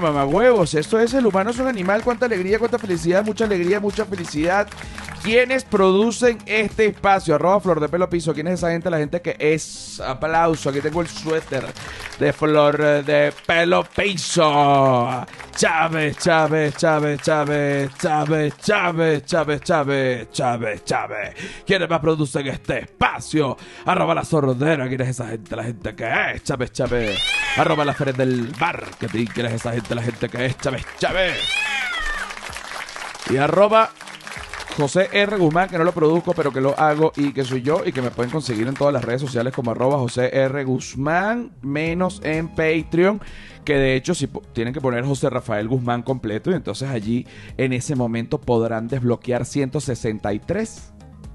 bueno, 0.00 0.14
mamá 0.14 0.24
huevos, 0.24 0.74
esto 0.74 0.98
es 0.98 1.12
el 1.14 1.26
humano 1.26 1.50
es 1.50 1.58
un 1.58 1.66
animal, 1.66 2.02
cuánta 2.02 2.26
alegría, 2.26 2.58
cuánta 2.58 2.78
felicidad, 2.78 3.24
mucha 3.24 3.44
alegría, 3.44 3.80
mucha 3.80 4.04
felicidad. 4.04 4.66
¿Quiénes 5.22 5.64
producen 5.64 6.38
este 6.46 6.86
espacio? 6.86 7.34
Arroba 7.34 7.60
Flor 7.60 7.80
de 7.80 7.88
Pelo 7.90 8.08
Piso. 8.08 8.32
¿Quién 8.32 8.46
es 8.48 8.54
esa 8.54 8.70
gente? 8.70 8.88
La 8.88 8.96
gente 8.96 9.20
que 9.20 9.36
es. 9.38 10.00
Aplauso. 10.00 10.70
Aquí 10.70 10.80
tengo 10.80 11.02
el 11.02 11.08
suéter 11.08 11.66
de 12.20 12.34
Flor 12.34 13.02
de 13.02 13.32
Pelo 13.46 13.82
Piso. 13.82 15.26
Chávez, 15.56 16.18
Chávez, 16.18 16.76
Chávez, 16.76 17.22
Chávez, 17.22 17.90
Chávez, 17.96 18.54
Chávez, 18.58 19.24
Chávez, 19.24 19.62
Chávez, 19.62 20.30
Chávez, 20.30 20.84
Chávez. 20.84 21.34
¿Quiénes 21.66 21.88
más 21.88 22.00
producen 22.00 22.46
este 22.46 22.80
espacio? 22.80 23.56
Arroba 23.86 24.14
la 24.14 24.24
sordera. 24.24 24.86
¿Quién 24.86 25.00
es 25.00 25.08
esa 25.08 25.28
gente? 25.28 25.56
La 25.56 25.64
gente 25.64 25.94
que 25.94 26.32
es 26.34 26.44
Chávez, 26.44 26.72
Chávez. 26.72 27.18
Arroba 27.56 27.86
la 27.86 27.94
Feria 27.94 28.12
del 28.12 28.52
Marketing. 28.60 29.24
¿Quién 29.32 29.46
es 29.46 29.54
esa 29.54 29.72
gente? 29.72 29.94
La 29.94 30.02
gente 30.02 30.28
que 30.28 30.44
es 30.44 30.58
Chávez, 30.58 30.84
Chávez. 30.98 31.38
Y 33.30 33.38
arroba 33.38 33.90
José 34.76 35.08
R. 35.12 35.36
Guzmán, 35.36 35.68
que 35.68 35.78
no 35.78 35.84
lo 35.84 35.92
produzco, 35.92 36.32
pero 36.32 36.52
que 36.52 36.60
lo 36.60 36.78
hago 36.78 37.12
y 37.16 37.32
que 37.32 37.44
soy 37.44 37.62
yo 37.62 37.82
y 37.84 37.92
que 37.92 38.02
me 38.02 38.10
pueden 38.10 38.30
conseguir 38.30 38.66
en 38.66 38.74
todas 38.74 38.94
las 38.94 39.04
redes 39.04 39.20
sociales 39.20 39.52
como 39.52 39.72
arroba 39.72 39.98
José 39.98 40.30
R. 40.32 40.64
Guzmán, 40.64 41.52
menos 41.60 42.20
en 42.24 42.48
Patreon, 42.48 43.20
que 43.64 43.74
de 43.74 43.96
hecho 43.96 44.14
si 44.14 44.26
tienen 44.52 44.72
que 44.72 44.80
poner 44.80 45.04
José 45.04 45.28
Rafael 45.28 45.68
Guzmán 45.68 46.02
completo 46.02 46.50
y 46.50 46.54
entonces 46.54 46.88
allí 46.88 47.26
en 47.56 47.72
ese 47.72 47.94
momento 47.94 48.40
podrán 48.40 48.88
desbloquear 48.88 49.44
163 49.44 50.92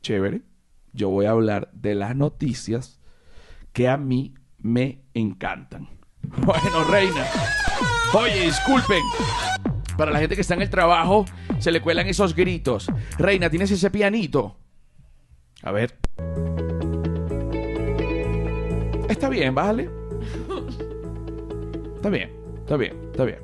Chévere. 0.00 0.42
Yo 0.92 1.08
voy 1.08 1.26
a 1.26 1.32
hablar 1.32 1.72
de 1.72 1.96
las 1.96 2.14
noticias 2.14 3.00
que 3.72 3.88
a 3.88 3.96
mí 3.96 4.34
me 4.58 5.02
encantan. 5.12 5.88
Bueno, 6.38 6.84
reina. 6.84 7.26
Oye, 8.12 8.42
disculpen. 8.42 9.02
Para 9.98 10.12
la 10.12 10.20
gente 10.20 10.36
que 10.36 10.42
está 10.42 10.54
en 10.54 10.62
el 10.62 10.70
trabajo, 10.70 11.24
se 11.58 11.72
le 11.72 11.82
cuelan 11.82 12.06
esos 12.06 12.32
gritos. 12.36 12.86
Reina, 13.18 13.50
¿tienes 13.50 13.72
ese 13.72 13.90
pianito? 13.90 14.60
A 15.64 15.72
ver. 15.72 15.94
Está 19.08 19.28
bien, 19.28 19.54
¿vale? 19.54 19.88
Está 21.96 22.10
bien, 22.10 22.30
está 22.58 22.76
bien, 22.76 23.00
está 23.10 23.24
bien. 23.24 23.38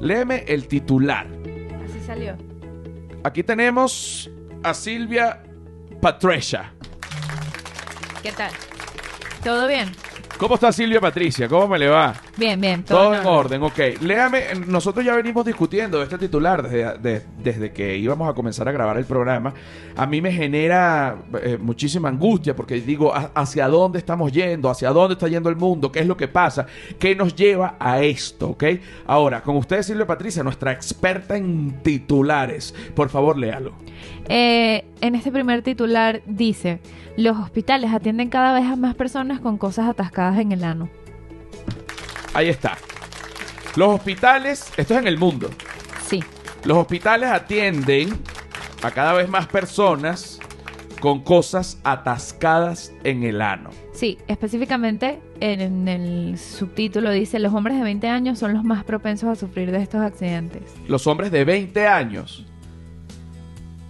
Léeme 0.00 0.44
el 0.48 0.66
titular. 0.66 1.26
Así 1.84 2.00
salió. 2.00 2.36
Aquí 3.22 3.42
tenemos 3.42 4.30
a 4.62 4.72
Silvia 4.72 5.42
Patricia. 6.00 6.72
¿Qué 8.22 8.32
tal? 8.32 8.52
¿Todo 9.44 9.68
bien? 9.68 9.90
¿Cómo 10.40 10.54
está 10.54 10.72
Silvia 10.72 11.00
Patricia? 11.02 11.46
¿Cómo 11.48 11.68
me 11.68 11.78
le 11.78 11.86
va? 11.88 12.14
Bien, 12.38 12.58
bien. 12.58 12.82
Todo 12.82 13.14
en 13.14 13.26
orden, 13.26 13.62
ok. 13.62 13.78
Léame, 14.00 14.44
nosotros 14.66 15.04
ya 15.04 15.14
venimos 15.14 15.44
discutiendo 15.44 15.98
de 15.98 16.04
este 16.04 16.16
titular 16.16 16.62
desde, 16.62 16.96
de- 16.98 17.22
desde 17.42 17.72
que 17.72 17.98
íbamos 17.98 18.26
a 18.26 18.32
comenzar 18.32 18.66
a 18.66 18.72
grabar 18.72 18.96
el 18.96 19.04
programa. 19.04 19.52
A 19.96 20.06
mí 20.06 20.22
me 20.22 20.32
genera 20.32 21.16
eh, 21.42 21.58
muchísima 21.60 22.08
angustia 22.08 22.56
porque 22.56 22.80
digo, 22.80 23.14
¿ha- 23.14 23.30
¿hacia 23.34 23.68
dónde 23.68 23.98
estamos 23.98 24.32
yendo? 24.32 24.70
¿Hacia 24.70 24.88
dónde 24.90 25.12
está 25.12 25.28
yendo 25.28 25.50
el 25.50 25.56
mundo? 25.56 25.92
¿Qué 25.92 26.00
es 26.00 26.06
lo 26.06 26.16
que 26.16 26.26
pasa? 26.26 26.64
¿Qué 26.98 27.14
nos 27.14 27.36
lleva 27.36 27.76
a 27.78 28.00
esto? 28.00 28.48
¿Ok? 28.48 28.64
Ahora, 29.06 29.42
con 29.42 29.58
ustedes, 29.58 29.86
Silvia 29.86 30.06
Patricia, 30.06 30.42
nuestra 30.42 30.72
experta 30.72 31.36
en 31.36 31.82
titulares. 31.82 32.74
Por 32.94 33.10
favor, 33.10 33.36
léalo. 33.36 33.72
Eh, 34.28 34.84
en 35.02 35.14
este 35.14 35.30
primer 35.32 35.60
titular 35.62 36.22
dice, 36.24 36.80
los 37.16 37.36
hospitales 37.36 37.92
atienden 37.92 38.28
cada 38.30 38.52
vez 38.54 38.64
a 38.64 38.76
más 38.76 38.94
personas 38.94 39.40
con 39.40 39.58
cosas 39.58 39.88
atascadas 39.88 40.29
en 40.38 40.52
el 40.52 40.64
ano. 40.64 40.88
Ahí 42.34 42.48
está. 42.48 42.76
Los 43.76 43.88
hospitales, 43.94 44.72
esto 44.76 44.94
es 44.94 45.00
en 45.00 45.06
el 45.08 45.18
mundo. 45.18 45.50
Sí, 46.06 46.22
Los 46.64 46.76
hospitales 46.78 47.30
atienden 47.30 48.10
a 48.82 48.90
cada 48.90 49.12
vez 49.14 49.28
más 49.28 49.46
personas 49.46 50.38
con 51.00 51.22
cosas 51.22 51.78
atascadas 51.84 52.92
en 53.04 53.22
el 53.24 53.40
ano. 53.40 53.70
sí, 53.94 54.18
específicamente 54.28 55.18
en 55.40 55.88
el 55.88 56.38
subtítulo 56.38 57.10
dice, 57.10 57.38
los 57.38 57.54
hombres 57.54 57.76
de 57.78 57.82
20 57.84 58.08
años 58.08 58.38
son 58.38 58.52
los 58.54 58.64
más 58.64 58.84
propensos 58.84 59.28
a 59.30 59.34
sufrir 59.34 59.70
de 59.72 59.82
estos 59.82 60.00
accidentes. 60.02 60.62
Los 60.88 61.06
hombres 61.06 61.30
de 61.30 61.44
20 61.44 61.86
años. 61.86 62.44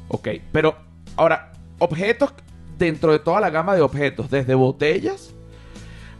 Ok, 0.08 0.28
pero 0.52 0.76
ahora, 1.16 1.52
objetos 1.78 2.32
dentro 2.78 3.12
de 3.12 3.18
toda 3.18 3.40
la 3.40 3.50
gama 3.50 3.74
de 3.74 3.82
objetos, 3.82 4.30
desde 4.30 4.54
botellas 4.54 5.34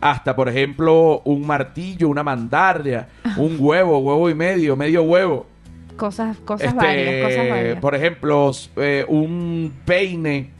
hasta, 0.00 0.34
por 0.34 0.48
ejemplo, 0.48 1.20
un 1.24 1.46
martillo, 1.46 2.08
una 2.08 2.22
mandarria, 2.22 3.08
un 3.36 3.56
huevo, 3.58 3.98
huevo 3.98 4.30
y 4.30 4.34
medio, 4.34 4.76
medio 4.76 5.02
huevo. 5.02 5.46
Cosas, 5.96 6.38
cosas 6.38 6.68
Este, 6.68 6.78
varias, 6.78 7.24
cosas 7.26 7.48
varias. 7.48 7.80
Por 7.80 7.94
ejemplo, 7.94 8.50
eh, 8.76 9.04
un 9.08 9.74
peine. 9.84 10.50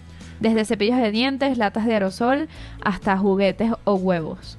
Desde 0.41 0.65
cepillos 0.65 0.99
de 0.99 1.11
dientes, 1.11 1.57
latas 1.57 1.87
de 1.87 1.95
aerosol, 1.95 2.49
hasta 2.83 3.17
juguetes 3.17 3.73
o 3.85 3.95
huevos. 3.95 4.59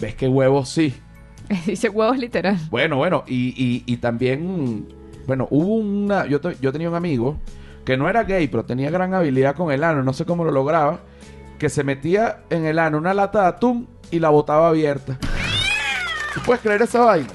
¿Ves 0.00 0.14
qué 0.16 0.28
huevos 0.28 0.68
sí? 0.68 0.94
dice 1.66 1.88
huevos 1.88 2.18
literal. 2.18 2.56
Bueno, 2.70 2.96
bueno, 2.96 3.22
y, 3.26 3.54
y, 3.56 3.84
y 3.86 3.96
también, 3.98 4.88
bueno, 5.26 5.46
hubo 5.50 5.76
una, 5.76 6.26
yo, 6.26 6.40
yo 6.60 6.72
tenía 6.72 6.88
un 6.88 6.96
amigo 6.96 7.38
que 7.84 7.96
no 7.96 8.08
era 8.08 8.24
gay, 8.24 8.48
pero 8.48 8.64
tenía 8.64 8.90
gran 8.90 9.14
habilidad 9.14 9.54
con 9.54 9.70
el 9.70 9.84
ano, 9.84 10.02
no 10.02 10.12
sé 10.12 10.24
cómo 10.24 10.44
lo 10.44 10.50
lograba, 10.50 11.00
que 11.64 11.70
se 11.70 11.82
metía 11.82 12.40
en 12.50 12.66
el 12.66 12.78
ano 12.78 12.98
una 12.98 13.14
lata 13.14 13.40
de 13.40 13.46
atún 13.48 13.88
y 14.10 14.18
la 14.18 14.28
botaba 14.28 14.68
abierta. 14.68 15.16
¿Tú 16.34 16.40
puedes 16.44 16.60
creer 16.60 16.82
esa 16.82 16.98
vaina? 17.00 17.30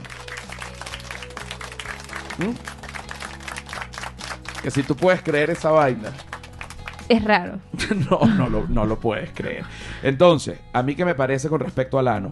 ¿Mm? 2.37 2.51
Que 4.61 4.69
si 4.69 4.83
tú 4.83 4.95
puedes 4.95 5.23
creer 5.23 5.49
esa 5.49 5.71
vaina. 5.71 6.11
Es 7.07 7.23
raro. 7.23 7.57
no, 8.11 8.19
no 8.35 8.49
lo, 8.49 8.67
no 8.67 8.85
lo 8.85 8.99
puedes 8.99 9.31
creer. 9.31 9.63
Entonces, 10.03 10.59
a 10.73 10.83
mí 10.83 10.93
que 10.93 11.05
me 11.05 11.15
parece 11.15 11.49
con 11.49 11.59
respecto 11.59 11.97
al 11.97 12.07
ano, 12.07 12.31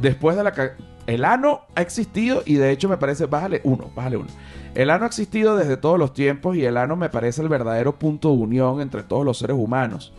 después 0.00 0.36
de 0.36 0.44
la... 0.44 0.52
ca- 0.52 0.74
El 1.08 1.24
ano 1.24 1.62
ha 1.74 1.82
existido 1.82 2.44
y 2.46 2.54
de 2.54 2.70
hecho 2.70 2.88
me 2.88 2.98
parece... 2.98 3.26
Bájale 3.26 3.62
uno, 3.64 3.90
bájale 3.96 4.18
uno. 4.18 4.28
El 4.76 4.90
ano 4.90 5.02
ha 5.02 5.08
existido 5.08 5.56
desde 5.56 5.76
todos 5.76 5.98
los 5.98 6.14
tiempos 6.14 6.54
y 6.54 6.64
el 6.64 6.76
ano 6.76 6.94
me 6.94 7.08
parece 7.10 7.42
el 7.42 7.48
verdadero 7.48 7.98
punto 7.98 8.28
de 8.28 8.36
unión 8.36 8.80
entre 8.80 9.02
todos 9.02 9.24
los 9.24 9.38
seres 9.38 9.56
humanos. 9.58 10.12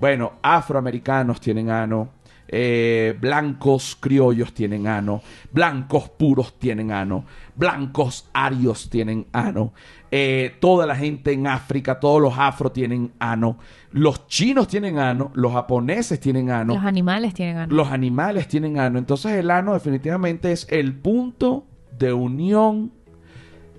Bueno, 0.00 0.32
afroamericanos 0.42 1.40
tienen 1.40 1.70
ano, 1.70 2.08
eh, 2.48 3.16
blancos 3.20 3.96
criollos 4.00 4.52
tienen 4.52 4.86
ano, 4.88 5.22
blancos 5.52 6.08
puros 6.08 6.58
tienen 6.58 6.90
ano, 6.90 7.24
blancos 7.54 8.28
arios 8.32 8.90
tienen 8.90 9.26
ano, 9.32 9.72
eh, 10.10 10.56
toda 10.58 10.84
la 10.86 10.96
gente 10.96 11.32
en 11.32 11.46
África, 11.46 12.00
todos 12.00 12.20
los 12.20 12.34
afro 12.36 12.72
tienen 12.72 13.12
ano, 13.20 13.58
los 13.92 14.26
chinos 14.26 14.66
tienen 14.66 14.98
ano, 14.98 15.30
los 15.34 15.52
japoneses 15.52 16.18
tienen 16.18 16.50
ano, 16.50 16.74
Los 16.74 16.84
animales 16.84 17.34
tienen 17.34 17.54
ganas. 17.56 17.70
los 17.70 17.88
animales 17.92 18.48
tienen 18.48 18.78
ano. 18.80 18.98
Entonces 18.98 19.32
el 19.32 19.50
ano 19.50 19.74
definitivamente 19.74 20.50
es 20.50 20.66
el 20.70 20.94
punto 20.96 21.66
de 21.98 22.12
unión 22.12 22.92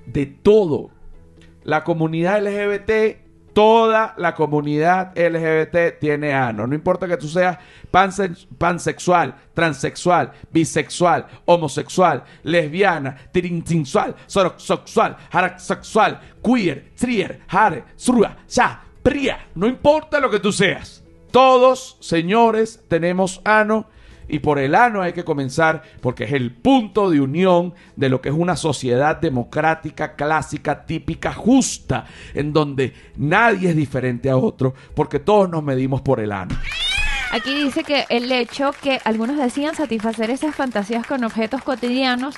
de 0.05 0.27
todo. 0.27 0.91
La 1.63 1.83
comunidad 1.83 2.41
LGBT, 2.41 3.30
toda 3.53 4.13
la 4.17 4.33
comunidad 4.35 5.11
LGBT 5.17 5.99
tiene 5.99 6.33
ano. 6.33 6.65
No 6.67 6.75
importa 6.75 7.07
que 7.07 7.17
tú 7.17 7.27
seas 7.27 7.57
panse- 7.91 8.47
pansexual, 8.57 9.35
transexual, 9.53 10.31
bisexual, 10.51 11.27
homosexual, 11.45 12.23
lesbiana, 12.43 13.17
tirintinsual, 13.31 14.15
sorosexual, 14.27 15.17
haraxexual, 15.31 16.19
queer, 16.43 16.91
trier, 16.95 17.41
hare, 17.47 17.83
srua, 17.95 18.37
ya, 18.47 18.81
pria. 19.03 19.47
No 19.55 19.67
importa 19.67 20.19
lo 20.19 20.29
que 20.29 20.39
tú 20.39 20.51
seas. 20.51 21.03
Todos, 21.31 21.97
señores, 22.01 22.83
tenemos 22.87 23.41
ano. 23.45 23.87
Y 24.31 24.39
por 24.39 24.59
el 24.59 24.75
ano 24.75 25.01
hay 25.01 25.11
que 25.11 25.25
comenzar 25.25 25.83
porque 25.99 26.23
es 26.23 26.31
el 26.31 26.53
punto 26.53 27.09
de 27.09 27.19
unión 27.19 27.73
de 27.97 28.07
lo 28.07 28.21
que 28.21 28.29
es 28.29 28.35
una 28.35 28.55
sociedad 28.55 29.17
democrática, 29.17 30.15
clásica, 30.15 30.85
típica, 30.85 31.33
justa, 31.33 32.05
en 32.33 32.53
donde 32.53 32.93
nadie 33.17 33.71
es 33.71 33.75
diferente 33.75 34.29
a 34.29 34.37
otro, 34.37 34.73
porque 34.95 35.19
todos 35.19 35.49
nos 35.49 35.61
medimos 35.63 36.01
por 36.01 36.21
el 36.21 36.31
ano. 36.31 36.55
Aquí 37.33 37.53
dice 37.53 37.83
que 37.83 38.05
el 38.07 38.31
hecho 38.31 38.71
que 38.81 39.01
algunos 39.03 39.37
decían 39.37 39.75
satisfacer 39.75 40.29
esas 40.29 40.55
fantasías 40.55 41.05
con 41.05 41.25
objetos 41.25 41.61
cotidianos, 41.61 42.37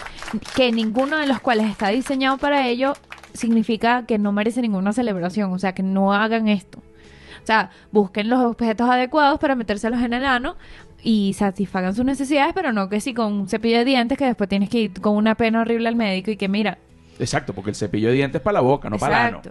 que 0.56 0.72
ninguno 0.72 1.18
de 1.18 1.28
los 1.28 1.42
cuales 1.42 1.70
está 1.70 1.90
diseñado 1.90 2.40
para 2.40 2.68
ello, 2.68 2.94
significa 3.36 4.08
que 4.08 4.18
no 4.18 4.32
merece 4.32 4.64
ninguna 4.64 4.94
celebración. 4.94 5.54
O 5.54 5.60
sea, 5.60 5.74
que 5.74 5.84
no 5.84 6.12
hagan 6.12 6.48
esto. 6.48 6.80
O 6.80 7.46
sea, 7.46 7.72
busquen 7.92 8.30
los 8.30 8.40
objetos 8.40 8.90
adecuados 8.90 9.38
para 9.40 9.54
metérselos 9.54 10.02
en 10.02 10.14
el 10.14 10.26
ano 10.26 10.56
y 11.04 11.34
satisfagan 11.34 11.94
sus 11.94 12.06
necesidades, 12.06 12.54
pero 12.56 12.72
no 12.72 12.88
que 12.90 13.02
si 13.02 13.14
con 13.14 13.34
un 13.34 13.48
cepillo 13.50 13.78
de 13.80 13.86
dientes 13.86 14.18
que 14.18 14.26
después 14.26 14.50
tienes 14.50 14.70
que 14.70 14.80
ir 14.80 15.02
con 15.02 15.16
una 15.16 15.36
pena 15.36 15.62
horrible 15.62 15.90
al 15.90 15.96
médico 15.96 16.32
y 16.32 16.38
que 16.38 16.48
mira. 16.48 16.78
Exacto, 17.20 17.54
porque 17.54 17.72
el 17.72 17.76
cepillo 17.76 18.08
de 18.08 18.16
dientes 18.16 18.40
es 18.40 18.44
para 18.44 18.54
la 18.56 18.62
boca, 18.62 18.90
no 18.90 18.98
para 18.98 19.22
el 19.22 19.28
ano. 19.28 19.38
exacto, 19.38 19.50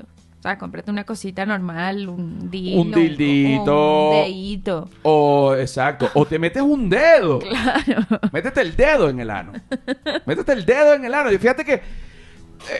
exacto. 0.00 0.06
O 0.38 0.42
sea, 0.46 0.58
cómprate 0.58 0.90
una 0.90 1.04
cosita 1.04 1.46
normal, 1.46 2.06
un 2.08 2.50
dilo, 2.50 2.82
Un 2.82 2.92
dildito. 2.92 4.10
un 4.10 4.16
dedito. 4.16 4.90
O, 5.02 5.54
exacto, 5.54 6.10
o 6.14 6.26
te 6.26 6.38
metes 6.38 6.62
un 6.62 6.90
dedo. 6.90 7.38
Métete 8.32 8.60
el 8.60 8.76
dedo 8.76 9.08
en 9.08 9.20
el 9.20 9.30
ano. 9.30 9.52
Métete 10.26 10.52
el 10.52 10.66
dedo 10.66 10.94
en 10.94 11.04
el 11.06 11.14
ano. 11.14 11.32
Y 11.32 11.38
fíjate 11.38 11.64
que, 11.64 11.72
eh, 11.72 11.80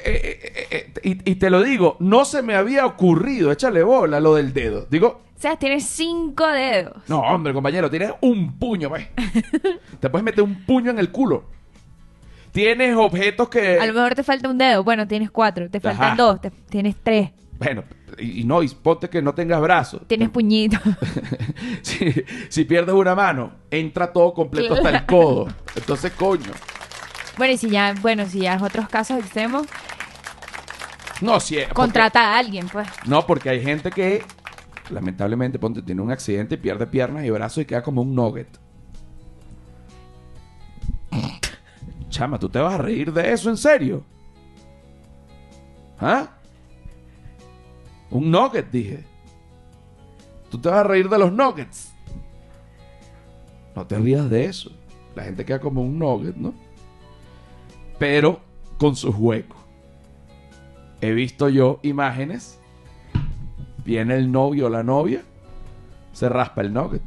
eh, 0.04 0.66
eh, 0.70 0.92
y, 1.04 1.30
y 1.30 1.34
te 1.36 1.48
lo 1.48 1.62
digo, 1.62 1.96
no 2.00 2.26
se 2.26 2.42
me 2.42 2.54
había 2.54 2.84
ocurrido, 2.84 3.50
échale 3.50 3.82
bola 3.82 4.20
lo 4.20 4.34
del 4.34 4.52
dedo. 4.52 4.86
Digo, 4.90 5.22
O 5.36 5.40
sea, 5.44 5.56
tienes 5.56 5.84
cinco 5.84 6.46
dedos. 6.46 7.02
No, 7.08 7.20
hombre, 7.20 7.52
compañero, 7.52 7.90
tienes 7.90 8.12
un 8.20 8.58
puño, 8.58 8.88
pues. 8.88 9.08
Te 10.00 10.08
puedes 10.08 10.24
meter 10.24 10.42
un 10.42 10.64
puño 10.64 10.90
en 10.90 10.98
el 10.98 11.10
culo. 11.10 11.44
Tienes 12.52 12.96
objetos 12.96 13.48
que. 13.48 13.78
A 13.80 13.86
lo 13.86 13.92
mejor 13.94 14.14
te 14.14 14.22
falta 14.22 14.48
un 14.48 14.56
dedo. 14.58 14.84
Bueno, 14.84 15.08
tienes 15.08 15.30
cuatro. 15.30 15.68
Te 15.68 15.80
faltan 15.80 16.04
Ajá. 16.12 16.16
dos. 16.16 16.40
te- 16.40 16.50
tienes 16.50 16.94
tres. 17.02 17.30
Bueno, 17.58 17.82
y, 18.18 18.40
y 18.42 18.44
no, 18.44 18.62
y 18.62 18.68
ponte 18.68 19.10
que 19.10 19.20
no 19.20 19.34
tengas 19.34 19.60
brazos. 19.60 20.02
Tienes 20.06 20.30
puñito. 20.30 20.78
si, 21.82 22.14
si 22.48 22.64
pierdes 22.64 22.94
una 22.94 23.14
mano, 23.14 23.52
entra 23.70 24.12
todo 24.12 24.32
completo 24.32 24.74
hasta 24.74 24.90
el 24.90 25.04
codo. 25.06 25.48
Entonces, 25.74 26.12
coño. 26.12 26.52
bueno, 27.36 27.52
y 27.54 27.56
si 27.56 27.68
ya, 27.70 27.94
bueno, 28.00 28.24
si 28.26 28.40
ya 28.40 28.54
es 28.54 28.62
otros 28.62 28.88
casos 28.88 29.18
extremos, 29.18 29.66
No, 31.20 31.40
si. 31.40 31.56
porque- 31.56 31.74
contrata 31.74 32.34
a 32.34 32.38
alguien, 32.38 32.68
pues. 32.68 32.86
No, 33.06 33.26
porque 33.26 33.50
hay 33.50 33.62
gente 33.62 33.90
que, 33.90 34.22
lamentablemente, 34.90 35.58
ponte, 35.58 35.82
tiene 35.82 36.02
un 36.02 36.10
accidente 36.10 36.58
pierde 36.58 36.86
piernas 36.86 37.24
y 37.24 37.30
brazos 37.30 37.62
y 37.62 37.66
queda 37.66 37.82
como 37.82 38.02
un 38.02 38.14
nugget. 38.14 38.58
Chama, 42.08 42.38
¿tú 42.38 42.48
te 42.48 42.58
vas 42.58 42.74
a 42.74 42.78
reír 42.78 43.12
de 43.12 43.32
eso 43.32 43.50
en 43.50 43.56
serio? 43.56 44.04
¿Ah? 45.98 46.28
Un 48.10 48.30
nugget, 48.30 48.70
dije. 48.70 49.04
¿Tú 50.50 50.60
te 50.60 50.68
vas 50.68 50.78
a 50.78 50.84
reír 50.84 51.08
de 51.08 51.18
los 51.18 51.32
nuggets? 51.32 51.92
No 53.74 53.86
te 53.86 53.98
rías 53.98 54.30
de 54.30 54.44
eso. 54.44 54.70
La 55.16 55.24
gente 55.24 55.44
queda 55.44 55.58
como 55.58 55.82
un 55.82 55.98
nugget, 55.98 56.36
¿no? 56.36 56.54
Pero 57.98 58.40
con 58.78 58.94
sus 58.94 59.16
huecos. 59.16 59.58
He 61.00 61.12
visto 61.12 61.48
yo 61.48 61.80
imágenes. 61.82 62.60
Viene 63.84 64.14
el 64.16 64.30
novio 64.32 64.66
o 64.66 64.70
la 64.70 64.82
novia. 64.82 65.22
Se 66.12 66.28
raspa 66.28 66.60
el 66.62 66.72
nugget. 66.72 67.02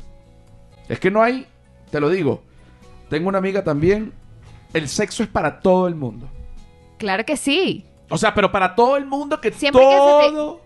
Es 0.90 1.00
que 1.00 1.12
no 1.12 1.22
hay. 1.24 1.46
Te 1.92 2.00
lo 2.00 2.10
digo. 2.10 2.44
Tengo 3.10 3.30
una 3.30 3.38
amiga 3.38 3.64
también. 3.64 4.14
El 4.74 4.88
sexo 4.90 5.24
es 5.24 5.30
para 5.30 5.60
todo 5.60 5.88
el 5.88 5.96
mundo. 5.96 6.28
Claro 6.98 7.26
que 7.26 7.38
sí. 7.38 7.86
O 8.10 8.18
sea, 8.18 8.34
pero 8.34 8.52
para 8.52 8.76
todo 8.76 8.98
el 8.98 9.06
mundo 9.06 9.40
que 9.42 9.52
Siempre 9.52 9.82
que 9.82 9.88
se 9.88 9.96
te- 9.96 10.00
todo 10.36 10.62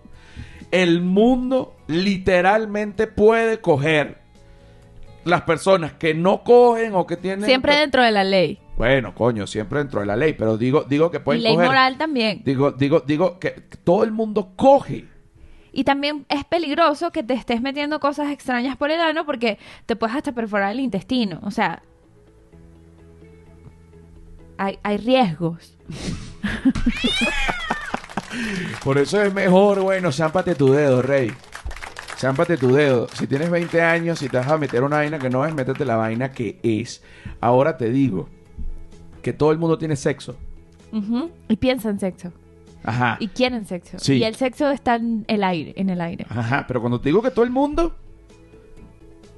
el 0.70 1.02
mundo 1.02 1.76
literalmente 1.86 3.06
puede 3.06 3.60
coger 3.60 4.18
las 5.24 5.42
personas 5.42 5.92
que 5.92 6.14
no 6.14 6.42
cogen 6.42 6.94
o 6.94 7.06
que 7.06 7.16
tienen 7.16 7.44
Siempre 7.44 7.76
dentro 7.76 8.02
de 8.02 8.10
la 8.10 8.24
ley. 8.24 8.58
bueno 8.76 9.14
coño 9.14 9.46
siempre 9.46 9.78
dentro 9.80 10.00
de 10.00 10.06
la 10.06 10.16
ley 10.16 10.32
pero 10.32 10.56
digo 10.56 10.84
digo 10.84 11.10
que 11.10 11.18
Y 11.18 11.20
pueden 11.20 11.42
ley 11.42 11.52
coger 11.54 11.68
moral 11.68 11.98
también. 11.98 12.42
digo 12.44 12.72
digo 12.72 13.00
digo 13.00 13.38
que 13.38 13.50
todo 13.84 14.02
el 14.04 14.12
mundo 14.12 14.52
coge 14.56 15.04
Y 15.72 15.84
también 15.84 16.26
es 16.28 16.44
peligroso 16.44 17.10
que 17.12 17.22
te 17.22 17.34
estés 17.34 17.62
metiendo 17.62 17.98
cosas 17.98 18.30
extrañas 18.30 18.76
por 18.76 18.90
el 18.90 19.00
ano 19.00 19.24
porque 19.24 19.58
te 19.86 19.96
puedes 19.96 20.14
hasta 20.14 20.32
perforar 20.32 20.72
el 20.72 20.80
intestino. 20.80 21.40
O 21.42 21.50
sea, 21.50 21.82
hay, 24.58 24.78
hay 24.82 24.98
riesgos. 24.98 25.78
Por 28.84 28.98
eso 28.98 29.22
es 29.22 29.32
mejor, 29.32 29.80
bueno, 29.80 30.10
chámpate 30.10 30.54
tu 30.54 30.72
dedo, 30.72 31.02
rey. 31.02 31.32
Chámpate 32.16 32.56
tu 32.56 32.72
dedo. 32.72 33.08
Si 33.14 33.26
tienes 33.26 33.50
20 33.50 33.82
años 33.82 34.22
y 34.22 34.28
te 34.28 34.36
vas 34.36 34.48
a 34.48 34.58
meter 34.58 34.82
una 34.82 34.96
vaina 34.96 35.18
que 35.18 35.28
no 35.28 35.44
es, 35.44 35.54
métete 35.54 35.84
la 35.84 35.96
vaina 35.96 36.32
que 36.32 36.58
es. 36.62 37.02
Ahora 37.40 37.76
te 37.76 37.90
digo 37.90 38.28
que 39.22 39.32
todo 39.32 39.52
el 39.52 39.58
mundo 39.58 39.78
tiene 39.78 39.96
sexo. 39.96 40.36
Y 41.48 41.56
piensan 41.56 41.98
sexo. 41.98 42.32
Ajá. 42.84 43.16
Y 43.20 43.28
quieren 43.28 43.66
sexo. 43.66 43.98
Sí. 43.98 44.14
Y 44.14 44.24
el 44.24 44.34
sexo 44.34 44.70
está 44.70 44.96
en 44.96 45.24
el 45.28 45.44
aire, 45.44 45.72
en 45.76 45.90
el 45.90 46.00
aire. 46.00 46.26
Ajá. 46.28 46.64
Pero 46.66 46.80
cuando 46.80 47.00
te 47.00 47.08
digo 47.08 47.22
que 47.22 47.30
todo 47.30 47.44
el 47.44 47.50
mundo, 47.50 47.94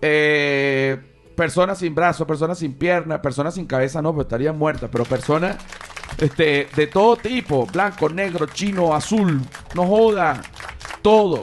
eh, 0.00 0.98
personas 1.36 1.78
sin 1.78 1.94
brazos, 1.94 2.26
personas 2.26 2.58
sin 2.58 2.74
piernas, 2.74 3.20
personas 3.20 3.54
sin 3.54 3.66
cabeza, 3.66 4.00
no, 4.02 4.14
pues 4.14 4.26
estarían 4.26 4.58
muertas. 4.58 4.88
Pero 4.90 5.04
personas 5.04 5.56
este, 6.18 6.68
de 6.74 6.86
todo 6.86 7.16
tipo, 7.16 7.66
blanco, 7.66 8.08
negro, 8.08 8.46
chino, 8.46 8.94
azul, 8.94 9.40
no 9.74 9.86
joda, 9.86 10.42
todo. 11.02 11.42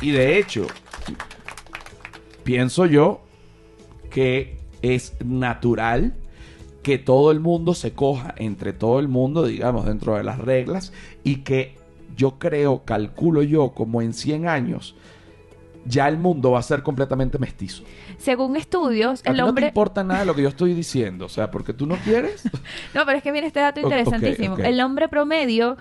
Y 0.00 0.12
de 0.12 0.38
hecho, 0.38 0.66
pienso 2.42 2.86
yo 2.86 3.22
que 4.10 4.58
es 4.82 5.14
natural 5.24 6.14
que 6.82 6.98
todo 6.98 7.30
el 7.30 7.40
mundo 7.40 7.74
se 7.74 7.94
coja 7.94 8.34
entre 8.36 8.72
todo 8.74 9.00
el 9.00 9.08
mundo, 9.08 9.46
digamos, 9.46 9.86
dentro 9.86 10.16
de 10.16 10.22
las 10.22 10.38
reglas, 10.38 10.92
y 11.24 11.36
que 11.36 11.76
yo 12.16 12.38
creo, 12.38 12.84
calculo 12.84 13.42
yo, 13.42 13.70
como 13.70 14.00
en 14.02 14.12
100 14.12 14.46
años, 14.48 14.94
ya 15.86 16.08
el 16.08 16.16
mundo 16.16 16.52
va 16.52 16.60
a 16.60 16.62
ser 16.62 16.82
completamente 16.82 17.38
mestizo. 17.38 17.82
Según 18.18 18.56
estudios, 18.56 19.22
A 19.26 19.30
el 19.30 19.34
ti 19.34 19.40
no 19.40 19.44
te 19.46 19.48
hombre... 19.50 19.66
importa 19.68 20.04
nada 20.04 20.20
de 20.20 20.26
lo 20.26 20.34
que 20.34 20.42
yo 20.42 20.48
estoy 20.48 20.72
diciendo, 20.74 21.26
o 21.26 21.28
sea, 21.28 21.50
porque 21.50 21.72
tú 21.72 21.86
no 21.86 21.96
quieres. 21.96 22.42
No, 22.94 23.04
pero 23.04 23.18
es 23.18 23.22
que 23.22 23.32
viene 23.32 23.48
este 23.48 23.60
dato 23.60 23.80
interesantísimo. 23.80 24.56
El 24.58 24.80
hombre 24.80 25.08
promedio 25.08 25.76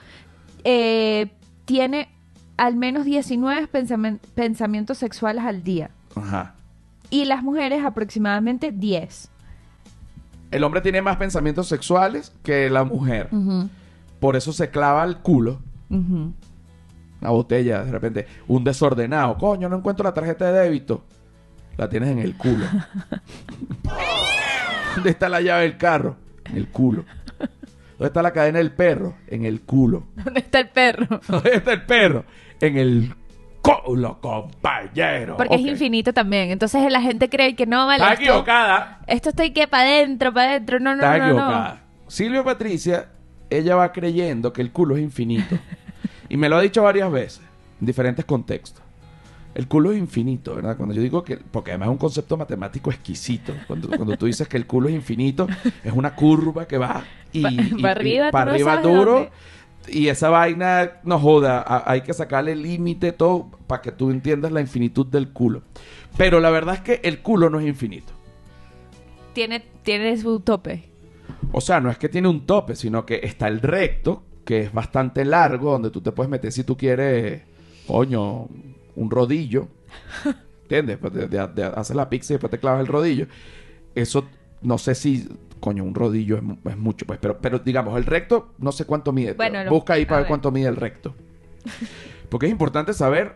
eh, 0.63 1.27
tiene 1.65 2.09
al 2.57 2.75
menos 2.75 3.05
19 3.05 3.67
pensamen- 3.71 4.19
pensamientos 4.35 4.97
sexuales 4.97 5.43
al 5.43 5.63
día. 5.63 5.91
Ajá. 6.15 6.55
Y 7.09 7.25
las 7.25 7.43
mujeres 7.43 7.85
aproximadamente 7.85 8.71
10. 8.71 9.29
El 10.51 10.63
hombre 10.63 10.81
tiene 10.81 11.01
más 11.01 11.17
pensamientos 11.17 11.67
sexuales 11.67 12.31
que 12.43 12.69
la 12.69 12.83
mujer. 12.83 13.29
Por 14.23 14.37
eso 14.37 14.53
se 14.53 14.69
clava 14.69 15.03
el 15.03 15.17
culo. 15.17 15.59
Ujú. 15.89 16.31
Una 17.19 17.29
botella, 17.29 17.83
de 17.83 17.91
repente, 17.91 18.25
un 18.47 18.63
desordenado. 18.63 19.37
Coño, 19.37 19.67
no 19.67 19.75
encuentro 19.79 20.05
la 20.05 20.13
tarjeta 20.13 20.49
de 20.49 20.61
débito. 20.61 21.03
La 21.75 21.89
tienes 21.89 22.07
en 22.11 22.19
el 22.19 22.37
culo. 22.37 22.63
¿Dónde 24.95 25.09
está 25.09 25.27
la 25.27 25.41
llave 25.41 25.63
del 25.63 25.77
carro? 25.77 26.15
En 26.45 26.55
el 26.55 26.69
culo. 26.69 27.03
¿Dónde 27.97 28.07
está 28.07 28.21
la 28.21 28.31
cadena 28.31 28.59
del 28.59 28.71
perro? 28.71 29.15
En 29.27 29.43
el 29.43 29.61
culo. 29.61 30.05
¿Dónde 30.15 30.39
está 30.39 30.59
el 30.59 30.69
perro? 30.69 31.19
¿Dónde 31.27 31.55
está 31.55 31.73
el 31.73 31.83
perro? 31.83 32.23
En 32.61 32.77
el 32.77 33.13
culo, 33.61 34.21
compañero. 34.21 35.35
Porque 35.35 35.55
es 35.55 35.61
infinito 35.61 36.13
también. 36.13 36.49
Entonces 36.51 36.89
la 36.89 37.01
gente 37.01 37.29
cree 37.29 37.55
que 37.57 37.65
no 37.65 37.85
vale. 37.87 38.03
Está 38.03 38.13
esto- 38.13 38.23
equivocada. 38.23 38.99
Esto 39.07 39.29
estoy 39.31 39.51
que 39.51 39.67
para 39.67 39.83
adentro, 39.83 40.33
para 40.33 40.51
adentro. 40.51 40.79
No, 40.79 40.95
no, 40.95 41.03
Está 41.03 41.17
no, 41.17 41.23
no. 41.25 41.29
equivocada. 41.31 41.81
Silvia 42.07 42.43
Patricia, 42.43 43.09
ella 43.57 43.75
va 43.75 43.91
creyendo 43.91 44.53
que 44.53 44.61
el 44.61 44.71
culo 44.71 44.95
es 44.97 45.03
infinito. 45.03 45.57
y 46.29 46.37
me 46.37 46.49
lo 46.49 46.57
ha 46.57 46.61
dicho 46.61 46.83
varias 46.83 47.11
veces, 47.11 47.41
en 47.79 47.85
diferentes 47.87 48.25
contextos. 48.25 48.81
El 49.55 49.67
culo 49.67 49.91
es 49.91 49.99
infinito, 49.99 50.55
¿verdad? 50.55 50.75
Cuando 50.75 50.95
yo 50.95 51.01
digo 51.03 51.23
que, 51.23 51.37
porque 51.37 51.71
además 51.71 51.87
es 51.87 51.91
un 51.91 51.97
concepto 51.97 52.37
matemático 52.37 52.89
exquisito. 52.89 53.53
Cuando, 53.67 53.87
cuando 53.87 54.17
tú 54.17 54.25
dices 54.25 54.47
que 54.47 54.57
el 54.57 54.65
culo 54.65 54.89
es 54.89 54.95
infinito, 54.95 55.47
es 55.83 55.93
una 55.93 56.15
curva 56.15 56.67
que 56.67 56.79
va 56.79 57.03
y, 57.31 57.41
Pa- 57.43 57.51
y- 57.51 57.57
pa' 57.81 57.87
y- 57.89 57.91
arriba, 57.91 58.25
tú 58.27 58.31
pa' 58.31 58.45
no 58.45 58.51
arriba 58.51 58.77
duro. 58.81 59.13
dónde. 59.13 59.29
Y 59.89 60.07
esa 60.07 60.29
vaina, 60.29 60.93
no 61.03 61.19
joda, 61.19 61.59
a- 61.61 61.83
hay 61.91 62.01
que 62.01 62.13
sacarle 62.13 62.55
límite 62.55 63.11
todo 63.11 63.51
para 63.67 63.81
que 63.83 63.91
tú 63.91 64.09
entiendas 64.09 64.51
la 64.51 64.61
infinitud 64.61 65.05
del 65.05 65.29
culo. 65.29 65.61
Pero 66.17 66.39
la 66.39 66.49
verdad 66.49 66.75
es 66.75 66.81
que 66.81 67.01
el 67.07 67.19
culo 67.19 67.49
no 67.51 67.59
es 67.59 67.67
infinito. 67.67 68.11
Tiene, 69.33 69.59
tiene 69.83 70.17
su 70.17 70.39
tope. 70.39 70.85
O 71.51 71.61
sea, 71.61 71.79
no 71.79 71.89
es 71.91 71.97
que 71.97 72.09
tiene 72.09 72.27
un 72.27 72.45
tope, 72.45 72.75
sino 72.75 73.05
que 73.05 73.19
está 73.23 73.47
el 73.47 73.61
recto, 73.61 74.23
que 74.45 74.61
es 74.61 74.73
bastante 74.73 75.25
largo, 75.25 75.71
donde 75.71 75.89
tú 75.91 76.01
te 76.01 76.11
puedes 76.11 76.29
meter 76.29 76.51
si 76.51 76.63
tú 76.63 76.75
quieres, 76.77 77.43
coño, 77.87 78.47
un 78.95 79.11
rodillo. 79.11 79.67
¿Entiendes? 80.63 80.97
Pues 80.97 81.13
de, 81.13 81.27
de- 81.27 81.47
de- 81.47 81.63
haces 81.65 81.95
la 81.95 82.09
pizza 82.09 82.33
y 82.33 82.35
después 82.35 82.49
te 82.51 82.57
clavas 82.59 82.81
el 82.81 82.87
rodillo. 82.87 83.27
Eso, 83.95 84.27
no 84.61 84.77
sé 84.77 84.95
si, 84.95 85.27
coño, 85.59 85.83
un 85.83 85.93
rodillo 85.93 86.37
es, 86.37 86.43
mu- 86.43 86.57
es 86.65 86.77
mucho, 86.77 87.05
pues, 87.05 87.19
pero, 87.21 87.37
pero 87.39 87.59
digamos, 87.59 87.95
el 87.97 88.05
recto, 88.05 88.53
no 88.57 88.71
sé 88.71 88.85
cuánto 88.85 89.11
mide. 89.11 89.33
Bueno, 89.33 89.63
lo- 89.63 89.69
Busca 89.69 89.93
ahí 89.93 90.05
para 90.05 90.19
ver 90.21 90.27
cuánto 90.27 90.51
mide 90.51 90.67
el 90.67 90.75
recto. 90.77 91.13
Porque 92.29 92.47
es 92.47 92.51
importante 92.51 92.93
saber, 92.93 93.35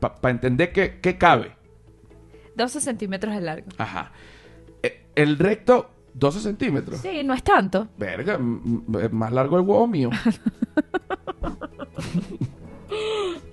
para 0.00 0.30
entender 0.30 0.72
qué, 0.72 0.98
qué 1.02 1.18
cabe. 1.18 1.52
12 2.56 2.80
centímetros 2.80 3.34
de 3.34 3.40
largo. 3.42 3.68
Ajá. 3.78 4.12
Eh, 4.82 5.04
El 5.14 5.38
recto, 5.38 5.90
12 6.14 6.40
centímetros. 6.40 7.00
Sí, 7.00 7.22
no 7.24 7.34
es 7.34 7.42
tanto. 7.42 7.88
Verga, 7.98 8.38
es 9.02 9.12
más 9.12 9.32
largo 9.32 9.56
el 9.58 9.62
huevo 9.66 9.86
mío. 9.86 10.10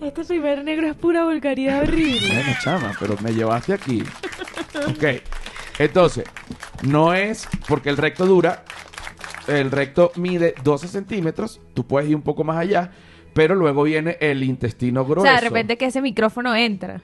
Este 0.02 0.24
primer 0.24 0.64
negro 0.64 0.88
es 0.88 0.96
pura 0.96 1.26
vulgaridad 1.26 1.84
horrible. 1.84 2.28
Bueno, 2.34 2.52
chama, 2.62 2.94
pero 3.00 3.16
me 3.22 3.34
llevaste 3.34 3.74
aquí. 3.74 4.02
Ok. 4.88 5.04
Entonces, 5.78 6.26
no 6.84 7.14
es 7.14 7.48
porque 7.68 7.90
el 7.90 7.98
recto 7.98 8.26
dura. 8.26 8.64
El 9.48 9.72
recto 9.72 10.12
mide 10.16 10.56
12 10.64 10.88
centímetros. 10.88 11.60
Tú 11.74 11.86
puedes 11.86 12.10
ir 12.10 12.16
un 12.16 12.22
poco 12.22 12.44
más 12.44 12.58
allá. 12.58 12.92
Pero 13.34 13.56
luego 13.56 13.84
viene 13.84 14.18
el 14.20 14.44
intestino 14.44 15.02
O 15.02 15.06
grueso. 15.06 15.26
sea, 15.26 15.36
de 15.36 15.42
repente 15.42 15.78
que 15.78 15.86
ese 15.86 16.02
micrófono 16.02 16.56
entra. 16.56 17.02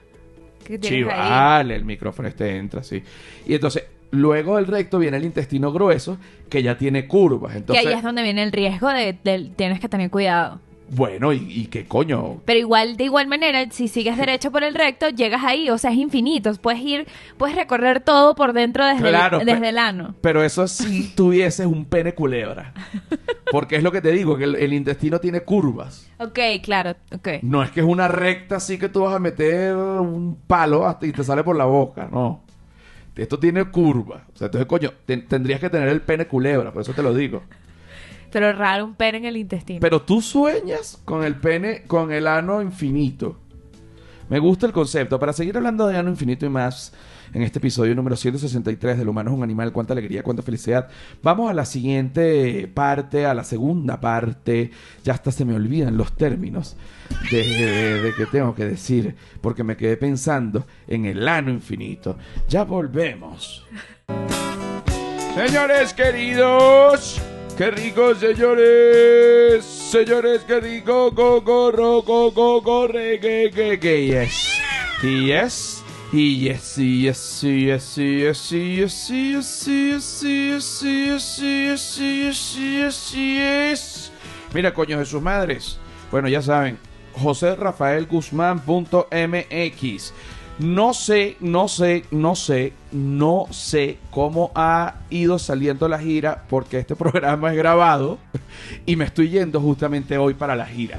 Que 0.64 0.78
Sí, 0.82 1.02
vale, 1.02 1.76
el 1.76 1.84
micrófono 1.84 2.28
este 2.28 2.56
entra, 2.56 2.82
sí. 2.82 3.02
Y 3.46 3.54
entonces, 3.54 3.84
luego 4.10 4.56
del 4.56 4.66
recto 4.66 4.98
viene 4.98 5.16
el 5.16 5.24
intestino 5.24 5.72
grueso, 5.72 6.18
que 6.48 6.62
ya 6.62 6.78
tiene 6.78 7.06
curvas. 7.06 7.52
que 7.52 7.58
Entonces, 7.58 7.86
ahí 7.86 7.92
es 7.92 8.02
donde 8.02 8.22
viene 8.22 8.42
el 8.42 8.52
riesgo 8.52 8.88
de, 8.88 9.16
de- 9.24 9.50
tienes 9.56 9.80
que 9.80 9.88
tener 9.88 10.10
cuidado. 10.10 10.60
bueno, 10.88 11.32
y, 11.32 11.38
y 11.50 11.66
qué 11.66 11.84
coño. 11.86 12.36
Pero 12.44 12.60
igual, 12.60 12.96
de 12.96 13.02
igual 13.04 13.26
manera, 13.26 13.68
si 13.70 13.88
sigues 13.88 14.16
derecho 14.16 14.52
por 14.52 14.62
el 14.62 14.74
recto, 14.74 15.08
llegas 15.08 15.42
ahí, 15.44 15.68
o 15.68 15.78
sea, 15.78 15.90
es 15.90 15.96
infinito. 15.98 16.52
Puedes 16.54 16.80
ir, 16.80 17.06
puedes 17.36 17.56
recorrer 17.56 17.98
todo 18.00 18.36
por 18.36 18.52
dentro 18.52 18.86
desde, 18.86 19.08
Claro, 19.08 19.40
el, 19.40 19.46
desde 19.46 19.70
el 19.70 19.78
ano. 19.78 20.14
Pero 20.20 20.44
eso 20.44 20.68
sí 20.68 21.12
tuvieses 21.16 21.66
un 21.66 21.84
pene 21.86 22.14
culebra. 22.14 22.72
Porque 23.50 23.74
es 23.76 23.82
lo 23.82 23.90
que 23.92 24.00
te 24.00 24.12
digo, 24.12 24.36
que 24.36 24.44
el, 24.44 24.54
el 24.56 24.72
intestino 24.72 25.18
tiene 25.18 25.40
curvas. 25.40 26.08
Ok, 26.18 26.38
claro, 26.62 26.94
ok. 27.12 27.28
No 27.42 27.62
es 27.64 27.70
que 27.72 27.80
es 27.80 27.86
una 27.86 28.06
recta 28.08 28.56
así 28.56 28.78
que 28.78 28.88
tú 28.88 29.00
vas 29.02 29.14
a 29.14 29.18
meter 29.18 29.74
un 29.74 30.36
palo 30.46 30.86
hasta 30.86 31.06
y 31.06 31.12
te 31.12 31.24
sale 31.24 31.42
por 31.42 31.56
la 31.56 31.64
boca, 31.64 32.08
no. 32.10 32.42
Esto 33.16 33.38
tiene 33.38 33.64
curvas. 33.70 34.22
O 34.34 34.36
sea, 34.36 34.46
entonces, 34.46 34.66
coño, 34.66 34.92
ten- 35.06 35.26
tendrías 35.26 35.58
que 35.60 35.70
tener 35.70 35.88
el 35.88 36.02
pene 36.02 36.26
culebra, 36.26 36.72
por 36.72 36.82
eso 36.82 36.92
te 36.92 37.02
lo 37.02 37.14
digo. 37.14 37.42
Pero 38.30 38.52
raro 38.52 38.84
un 38.84 38.94
pene 38.94 39.18
en 39.18 39.24
el 39.24 39.36
intestino. 39.36 39.80
Pero 39.80 40.02
tú 40.02 40.20
sueñas 40.20 41.00
con 41.04 41.24
el 41.24 41.36
pene, 41.36 41.84
con 41.86 42.12
el 42.12 42.26
ano 42.26 42.60
infinito. 42.60 43.38
Me 44.28 44.38
gusta 44.38 44.66
el 44.66 44.72
concepto. 44.72 45.18
Para 45.18 45.32
seguir 45.32 45.56
hablando 45.56 45.86
de 45.86 45.96
ano 45.96 46.10
infinito 46.10 46.44
y 46.44 46.48
más, 46.50 46.92
en 47.32 47.42
este 47.42 47.58
episodio 47.58 47.94
número 47.94 48.16
163 48.16 48.98
del 48.98 49.08
humano 49.08 49.30
es 49.30 49.36
un 49.36 49.42
animal, 49.42 49.72
cuánta 49.72 49.92
alegría, 49.92 50.22
cuánta 50.22 50.42
felicidad. 50.42 50.88
Vamos 51.22 51.50
a 51.50 51.54
la 51.54 51.64
siguiente 51.64 52.70
parte, 52.72 53.26
a 53.26 53.34
la 53.34 53.44
segunda 53.44 54.00
parte. 54.00 54.70
Ya 55.04 55.14
hasta 55.14 55.32
se 55.32 55.44
me 55.44 55.54
olvidan 55.54 55.96
los 55.96 56.12
términos 56.16 56.76
de, 57.30 58.02
de, 58.02 58.14
que 58.14 58.26
tengo 58.26 58.54
que 58.54 58.64
decir, 58.64 59.14
porque 59.40 59.64
me 59.64 59.76
quedé 59.76 59.96
pensando 59.96 60.66
en 60.86 61.06
el 61.06 61.26
ano 61.28 61.50
infinito. 61.50 62.16
Ya 62.48 62.64
volvemos. 62.64 63.64
Señores 65.34 65.92
queridos, 65.92 67.20
qué 67.58 67.70
rico, 67.70 68.14
señores, 68.14 69.64
señores, 69.64 70.42
qué 70.46 70.60
rico, 70.60 71.10
go, 71.10 71.42
go, 71.42 71.70
ro, 71.70 72.02
go, 72.02 72.86
re, 72.86 73.20
que, 73.20 73.50
que, 73.54 73.78
que, 73.78 74.06
yes, 74.06 74.58
yes, 75.02 75.75
y 76.12 76.38
yes, 76.38 76.78
y 76.78 77.02
yes, 77.02 77.44
y 77.44 77.66
yes, 77.66 77.98
y 77.98 78.18
yes, 78.18 78.52
y 78.52 78.76
yes, 78.76 79.10
y 79.10 79.32
yes, 79.32 79.68
y 79.68 79.90
yes, 79.90 80.22
y 80.22 80.48
yes, 80.48 80.82
y 80.82 81.06
yes, 81.66 81.98
y 81.98 82.22
yes, 82.22 82.56
y 83.14 83.18
y 83.18 83.36
yes. 83.36 84.12
Mira, 84.54 84.72
coño 84.72 84.98
de 84.98 85.04
sus 85.04 85.20
madres. 85.20 85.78
Bueno, 86.10 86.28
ya 86.28 86.40
saben, 86.40 86.78
joserrafaelguzmán.mx. 87.14 90.12
No 90.58 90.94
sé, 90.94 91.36
no 91.40 91.68
sé, 91.68 92.04
no 92.10 92.34
sé, 92.34 92.72
no 92.90 93.46
sé 93.50 93.98
cómo 94.10 94.52
ha 94.54 95.00
ido 95.10 95.38
saliendo 95.38 95.86
la 95.86 95.98
gira 95.98 96.44
porque 96.48 96.78
este 96.78 96.96
programa 96.96 97.50
es 97.50 97.58
grabado 97.58 98.16
y 98.86 98.96
me 98.96 99.04
estoy 99.04 99.28
yendo 99.28 99.60
justamente 99.60 100.16
hoy 100.16 100.32
para 100.32 100.56
la 100.56 100.64
gira. 100.64 100.96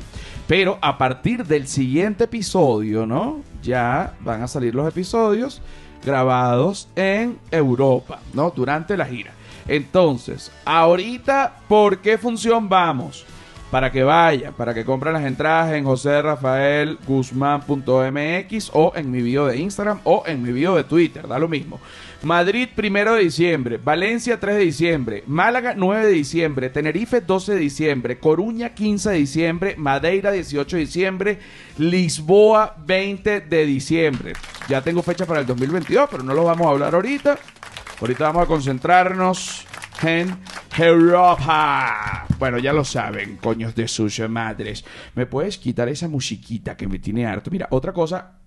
Pero 0.47 0.77
a 0.81 0.99
partir 0.99 1.43
del 1.45 1.67
siguiente 1.67 2.25
episodio, 2.25 3.07
¿no? 3.07 3.41
Ya 3.61 4.13
van 4.21 4.43
a 4.43 4.47
salir 4.47 4.73
los 4.75 4.87
episodios 4.87 5.61
grabados 6.03 6.87
en 6.95 7.39
Europa, 7.51 8.19
¿no? 8.33 8.51
Durante 8.55 8.95
la 8.95 9.05
gira. 9.05 9.31
Entonces, 9.67 10.51
ahorita, 10.65 11.57
¿por 11.67 11.99
qué 11.99 12.17
función 12.17 12.69
vamos? 12.69 13.25
Para 13.71 13.91
que 13.91 14.03
vayan, 14.03 14.53
para 14.53 14.73
que 14.73 14.85
compren 14.85 15.13
las 15.13 15.25
entradas 15.25 15.73
en 15.73 15.83
joserrafaelguzmán.mx 15.83 18.69
o 18.73 18.93
en 18.95 19.11
mi 19.11 19.21
video 19.21 19.45
de 19.45 19.57
Instagram 19.57 19.99
o 20.05 20.23
en 20.25 20.41
mi 20.41 20.53
video 20.53 20.77
de 20.77 20.85
Twitter, 20.85 21.27
da 21.27 21.37
lo 21.37 21.49
mismo. 21.49 21.81
Madrid, 22.23 22.69
primero 22.73 23.15
de 23.15 23.23
diciembre. 23.23 23.77
Valencia, 23.77 24.39
3 24.39 24.55
de 24.55 24.61
diciembre. 24.61 25.23
Málaga, 25.27 25.73
9 25.75 26.05
de 26.05 26.13
diciembre. 26.13 26.69
Tenerife, 26.69 27.19
12 27.21 27.53
de 27.53 27.59
diciembre. 27.59 28.19
Coruña, 28.19 28.73
15 28.73 29.09
de 29.09 29.17
diciembre. 29.17 29.75
Madeira, 29.77 30.31
18 30.31 30.77
de 30.77 30.81
diciembre. 30.81 31.39
Lisboa, 31.77 32.73
20 32.85 33.41
de 33.41 33.65
diciembre. 33.65 34.33
Ya 34.69 34.81
tengo 34.81 35.03
fecha 35.03 35.25
para 35.25 35.41
el 35.41 35.45
2022, 35.45 36.07
pero 36.09 36.23
no 36.23 36.33
lo 36.33 36.45
vamos 36.45 36.67
a 36.67 36.69
hablar 36.71 36.95
ahorita. 36.95 37.37
Ahorita 37.99 38.23
vamos 38.25 38.43
a 38.43 38.47
concentrarnos 38.47 39.66
en 40.03 40.37
Europa. 40.77 42.25
Bueno, 42.39 42.57
ya 42.59 42.73
lo 42.73 42.83
saben, 42.83 43.37
coños 43.37 43.75
de 43.75 43.87
sus 43.87 44.19
madres. 44.29 44.85
¿Me 45.15 45.25
puedes 45.25 45.57
quitar 45.57 45.89
esa 45.89 46.07
musiquita 46.07 46.77
que 46.77 46.87
me 46.87 46.99
tiene 46.99 47.25
harto? 47.25 47.49
Mira, 47.49 47.67
otra 47.71 47.93
cosa 47.93 48.39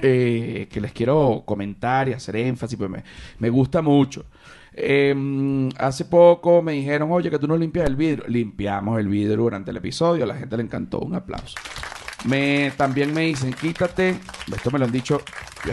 eh, 0.00 0.68
que 0.70 0.80
les 0.80 0.92
quiero 0.92 1.42
comentar 1.46 2.08
y 2.08 2.12
hacer 2.12 2.36
énfasis, 2.36 2.76
pues 2.76 2.90
me, 3.38 3.50
gusta 3.50 3.80
mucho. 3.80 4.26
Eh, 4.72 5.70
hace 5.78 6.04
poco 6.04 6.60
me 6.60 6.72
dijeron, 6.72 7.10
oye, 7.12 7.30
que 7.30 7.38
tú 7.38 7.46
no 7.46 7.56
limpias 7.56 7.86
el 7.86 7.96
vidrio. 7.96 8.24
Limpiamos 8.28 8.98
el 8.98 9.08
vidrio 9.08 9.36
durante 9.36 9.70
el 9.70 9.76
episodio, 9.76 10.24
a 10.24 10.26
la 10.26 10.36
gente 10.36 10.56
le 10.56 10.64
encantó, 10.64 10.98
un 11.00 11.14
aplauso. 11.14 11.56
Me, 12.24 12.72
también 12.76 13.12
me 13.12 13.22
dicen, 13.22 13.52
quítate, 13.52 14.16
esto 14.54 14.70
me 14.70 14.78
lo 14.78 14.86
han 14.86 14.92
dicho, 14.92 15.20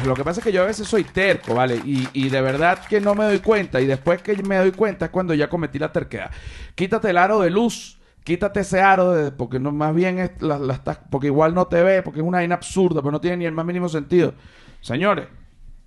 lo 0.05 0.13
que 0.15 0.24
pasa 0.24 0.39
es 0.39 0.43
que 0.45 0.51
yo 0.51 0.63
a 0.63 0.67
veces 0.67 0.88
soy 0.88 1.03
terco, 1.03 1.53
¿vale? 1.53 1.81
Y, 1.86 2.29
de 2.29 2.41
verdad 2.41 2.79
que 2.88 3.01
no 3.01 3.13
me 3.15 3.25
doy 3.25 3.39
cuenta, 3.39 3.81
y 3.81 3.86
después 3.86 4.21
que 4.21 4.36
me 4.43 4.57
doy 4.57 4.71
cuenta 4.71 5.05
es 5.05 5.12
cuando 5.12 5.33
ya 5.33 5.50
cometí 5.50 5.79
la 5.79 5.91
terquedad. 5.91 6.31
Quítate 6.75 7.10
el 7.10 7.17
aro 7.17 7.41
de 7.41 7.50
luz, 7.50 8.00
quítate 8.24 8.62
ese 8.62 8.81
aro, 8.81 9.12
de, 9.12 9.31
porque 9.31 9.60
no, 9.60 9.71
más 9.71 9.93
bien 9.93 10.19
es, 10.19 10.31
estás- 10.39 11.00
porque 11.10 11.27
igual 11.27 11.53
no 11.53 11.65
te 11.67 11.83
ve, 11.83 12.01
porque 12.03 12.19
es 12.21 12.25
una 12.25 12.38
vaina 12.38 12.55
absurda, 12.55 13.01
pero 13.01 13.12
no 13.12 13.19
tiene 13.21 13.38
ni 13.38 13.45
el 13.45 13.51
más 13.51 13.65
mínimo 13.65 13.89
sentido. 13.89 14.33
Señores, 14.79 15.27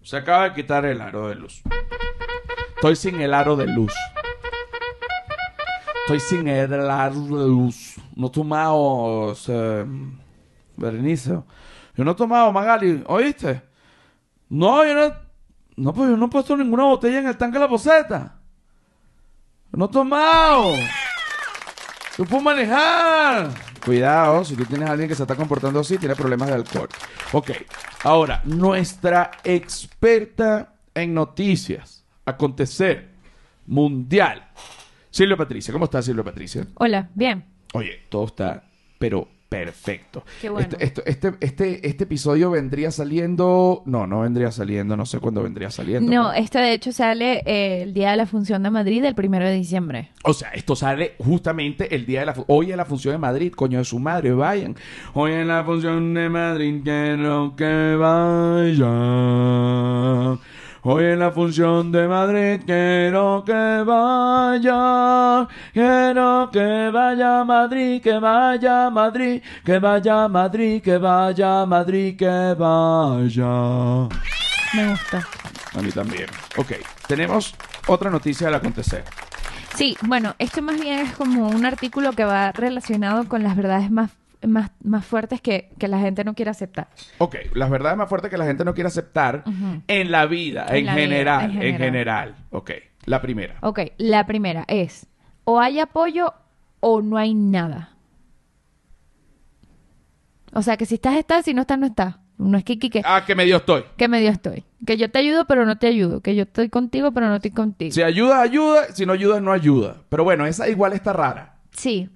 se 0.02 0.18
acaba 0.18 0.44
de 0.44 0.54
quitar 0.54 0.84
el 0.84 1.00
aro 1.00 1.28
de 1.28 1.36
luz. 1.36 1.62
Estoy 2.76 2.96
sin 2.96 3.20
el 3.20 3.32
aro 3.32 3.56
de 3.56 3.66
luz. 3.66 3.94
Estoy 6.06 6.20
sin 6.20 6.44
la 6.46 7.08
luz. 7.08 7.94
No 8.14 8.26
he 8.26 8.30
tomado, 8.30 9.34
eh, 9.48 9.86
Berenice. 10.76 11.40
Yo 11.96 12.04
no 12.04 12.10
he 12.10 12.14
tomado, 12.14 12.52
Magali. 12.52 13.02
¿Oíste? 13.06 13.62
No, 14.54 14.86
yo 14.86 14.94
no... 14.94 15.12
No, 15.76 15.92
pues 15.92 16.08
yo 16.08 16.16
no 16.16 16.26
he 16.26 16.28
puesto 16.28 16.56
ninguna 16.56 16.84
botella 16.84 17.18
en 17.18 17.26
el 17.26 17.36
tanque 17.36 17.58
de 17.58 17.64
la 17.64 17.68
poseta. 17.68 18.38
Yo 19.72 19.76
no 19.76 19.86
he 19.86 19.88
tomado. 19.88 20.76
Yo 22.16 22.24
puedo 22.24 22.40
manejar. 22.40 23.50
Cuidado, 23.84 24.44
si 24.44 24.54
tú 24.54 24.64
tienes 24.64 24.88
a 24.88 24.92
alguien 24.92 25.08
que 25.08 25.16
se 25.16 25.24
está 25.24 25.34
comportando 25.34 25.80
así, 25.80 25.98
tiene 25.98 26.14
problemas 26.14 26.46
de 26.46 26.54
alcohol. 26.54 26.88
Ok, 27.32 27.50
ahora, 28.04 28.42
nuestra 28.44 29.32
experta 29.42 30.74
en 30.94 31.12
noticias, 31.12 32.04
acontecer, 32.24 33.10
mundial. 33.66 34.48
Silvia 35.10 35.36
Patricia, 35.36 35.72
¿cómo 35.72 35.86
estás, 35.86 36.04
Silvia 36.04 36.22
Patricia? 36.22 36.64
Hola, 36.76 37.10
bien. 37.12 37.44
Oye, 37.72 38.04
todo 38.08 38.26
está, 38.26 38.62
pero 39.00 39.26
perfecto. 39.54 40.24
Qué 40.40 40.48
bueno. 40.50 40.68
Este, 40.78 40.84
esto- 40.84 41.02
este, 41.06 41.34
este, 41.40 41.86
este 41.88 42.04
episodio 42.04 42.50
vendría 42.50 42.90
saliendo. 42.90 43.82
No, 43.86 44.06
no 44.06 44.20
vendría 44.20 44.50
saliendo, 44.50 44.96
no 44.96 45.06
sé 45.06 45.18
cuándo 45.20 45.42
vendría 45.42 45.70
saliendo. 45.70 46.10
No, 46.12 46.30
pero- 46.30 46.44
esto 46.44 46.58
de 46.58 46.72
hecho 46.72 46.92
sale 46.92 47.42
eh, 47.46 47.82
el 47.82 47.94
día 47.94 48.10
de 48.12 48.16
la 48.16 48.26
función 48.26 48.62
de 48.62 48.70
Madrid, 48.70 49.04
el 49.04 49.14
primero 49.14 49.46
de 49.46 49.54
diciembre. 49.54 50.10
O 50.24 50.32
sea, 50.34 50.50
esto 50.50 50.74
sale 50.76 51.14
justamente 51.18 51.94
el 51.94 52.06
día 52.06 52.20
de 52.20 52.26
la... 52.26 52.34
Hoy 52.48 52.70
es 52.70 52.76
la 52.76 52.84
función 52.84 53.14
de 53.14 53.18
Madrid, 53.18 53.52
coño 53.52 53.78
de 53.78 53.84
su 53.84 53.98
madre, 53.98 54.32
vayan. 54.32 54.74
Hoy 55.12 55.32
es 55.32 55.46
la 55.46 55.62
función 55.64 56.14
de 56.14 56.28
Madrid, 56.28 56.80
quiero 56.82 57.54
que 57.56 57.96
vayan. 59.14 60.38
Hoy 60.86 61.04
es 61.04 61.18
la 61.18 61.30
función 61.30 61.90
de 61.92 62.06
Madrid, 62.06 62.60
quiero 62.66 63.42
que 63.42 63.82
vaya. 63.86 65.48
Quiero 65.72 66.50
que 66.52 66.90
vaya 66.92 67.40
a 67.40 67.44
Madrid, 67.46 68.02
que 68.02 68.18
vaya 68.18 68.84
a 68.84 68.90
Madrid, 68.90 69.42
que 69.64 69.78
vaya 69.78 70.24
a 70.24 70.28
Madrid, 70.28 70.82
que 70.82 70.98
vaya 70.98 71.62
a 71.62 71.66
Madrid, 71.66 72.18
que 72.18 72.54
vaya. 72.58 74.08
Me 74.74 74.90
gusta. 74.90 75.26
A 75.74 75.80
mí 75.80 75.90
también. 75.90 76.26
Ok, 76.58 76.72
tenemos 77.08 77.54
otra 77.86 78.10
noticia 78.10 78.48
al 78.48 78.56
acontecer. 78.56 79.04
Sí, 79.76 79.96
bueno, 80.02 80.34
esto 80.38 80.60
más 80.60 80.78
bien 80.78 80.98
es 80.98 81.12
como 81.14 81.48
un 81.48 81.64
artículo 81.64 82.12
que 82.12 82.26
va 82.26 82.52
relacionado 82.52 83.26
con 83.26 83.42
las 83.42 83.56
verdades 83.56 83.90
más, 83.90 84.10
más, 84.46 84.70
más 84.82 85.04
fuertes 85.04 85.40
que, 85.40 85.70
que 85.78 85.88
la 85.88 85.98
gente 85.98 86.24
no 86.24 86.34
quiere 86.34 86.50
aceptar. 86.50 86.88
Ok, 87.18 87.36
las 87.54 87.70
verdades 87.70 87.96
más 87.96 88.08
fuertes 88.08 88.30
que 88.30 88.38
la 88.38 88.44
gente 88.46 88.64
no 88.64 88.74
quiere 88.74 88.88
aceptar 88.88 89.44
en 89.88 90.10
la 90.10 90.26
vida, 90.26 90.66
en, 90.68 90.76
En 90.76 90.86
la 90.86 90.92
general, 90.94 91.44
en 91.44 91.50
en 91.50 91.60
general. 91.60 91.80
general. 91.80 92.34
Ok, 92.50 92.70
la 93.06 93.20
primera. 93.20 93.56
Ok, 93.62 93.80
la 93.98 94.26
primera 94.26 94.64
es, 94.68 95.06
o 95.44 95.60
hay 95.60 95.80
apoyo 95.80 96.32
o 96.80 97.00
no 97.02 97.16
hay 97.16 97.34
nada. 97.34 97.90
O 100.52 100.62
sea, 100.62 100.76
que 100.76 100.86
si 100.86 100.94
estás, 100.96 101.16
estás, 101.16 101.44
si 101.44 101.54
no 101.54 101.62
estás, 101.62 101.78
no 101.78 101.86
estás. 101.86 102.16
No 102.36 102.58
es 102.58 102.64
que, 102.64 102.78
que, 102.78 102.90
que, 102.90 103.02
Ah, 103.04 103.22
que 103.26 103.34
medio 103.34 103.56
estoy. 103.58 103.84
que 103.96 104.08
medio 104.08 104.30
estoy. 104.30 104.64
Que 104.84 104.96
yo 104.96 105.10
te 105.10 105.18
ayudo, 105.20 105.46
pero 105.46 105.64
no 105.66 105.78
te 105.78 105.86
ayudo. 105.86 106.20
Que 106.20 106.34
yo 106.34 106.42
estoy 106.42 106.68
contigo, 106.68 107.12
pero 107.12 107.28
no 107.28 107.36
estoy 107.36 107.52
contigo. 107.52 107.92
Si 107.92 108.02
ayuda, 108.02 108.40
ayuda. 108.40 108.86
Si 108.92 109.06
no 109.06 109.12
ayuda, 109.12 109.40
no 109.40 109.52
ayuda. 109.52 110.02
Pero 110.08 110.24
bueno, 110.24 110.44
esa 110.46 110.68
igual 110.68 110.92
está 110.92 111.12
rara. 111.12 111.53
Sí. 111.74 112.08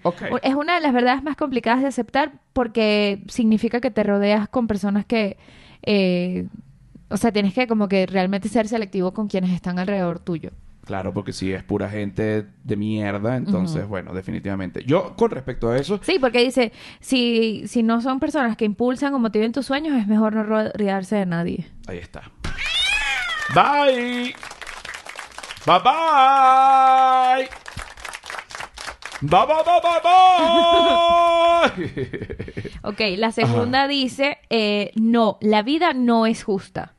Es 0.42 0.55
una 0.55 0.77
de 0.77 0.81
las 0.81 0.92
verdades 0.92 1.23
más 1.23 1.37
complicadas 1.37 1.83
de 1.83 1.88
aceptar 1.88 2.33
porque 2.53 3.23
significa 3.29 3.81
que 3.81 3.90
te 3.90 4.03
rodeas 4.03 4.49
con 4.49 4.66
personas 4.66 5.05
que... 5.05 5.37
eh, 5.83 6.47
o 7.11 7.16
sea, 7.16 7.33
tienes 7.33 7.55
que 7.55 7.66
como 7.66 7.88
que 7.88 8.07
realmente 8.07 8.49
ser 8.49 8.68
selectivo 8.68 9.12
con 9.14 9.29
quienes 9.29 9.51
están 9.53 9.79
alrededor 9.79 10.18
tuyo. 10.18 10.51
Claro, 10.85 11.12
porque 11.12 11.33
si 11.35 11.53
es 11.53 11.62
pura 11.62 11.88
gente 11.90 12.47
de 12.64 12.77
mierda, 12.77 13.37
entonces, 13.37 13.87
bueno, 13.87 14.14
definitivamente. 14.14 14.85
Yo, 14.87 15.14
con 15.16 15.31
respecto 15.31 15.68
a 15.71 15.77
eso, 15.77 16.01
Sí, 16.03 16.18
porque 16.18 16.42
dice, 16.42 16.73
si, 17.01 17.62
si 17.66 17.83
no 17.83 18.01
son 18.01 18.21
personas 18.21 18.57
que 18.57 18.64
impulsan 18.64 19.12
o 19.14 19.18
motiven 19.18 19.53
tus 19.53 19.66
sueños, 19.66 19.99
es 19.99 20.07
mejor 20.07 20.35
no 20.35 20.44
rodearse 20.44 21.16
de 21.16 21.27
nadie. 21.27 21.66
ahí 21.87 21.99
está. 21.99 22.31
Bye. 23.55 24.35
Bye 25.66 25.81
bye. 25.85 27.67
Bye 29.20 29.46
bye 29.46 29.64
bye 29.64 29.81
bye 29.83 30.00
bye. 30.04 30.28
Ok, 32.83 33.00
la 33.16 33.33
segunda 33.33 33.88
dice, 33.88 34.38
eh, 34.48 34.92
no, 34.94 35.38
la 35.40 35.62
vida 35.62 35.92
no 35.92 36.26
es 36.26 36.44
justa. 36.44 36.94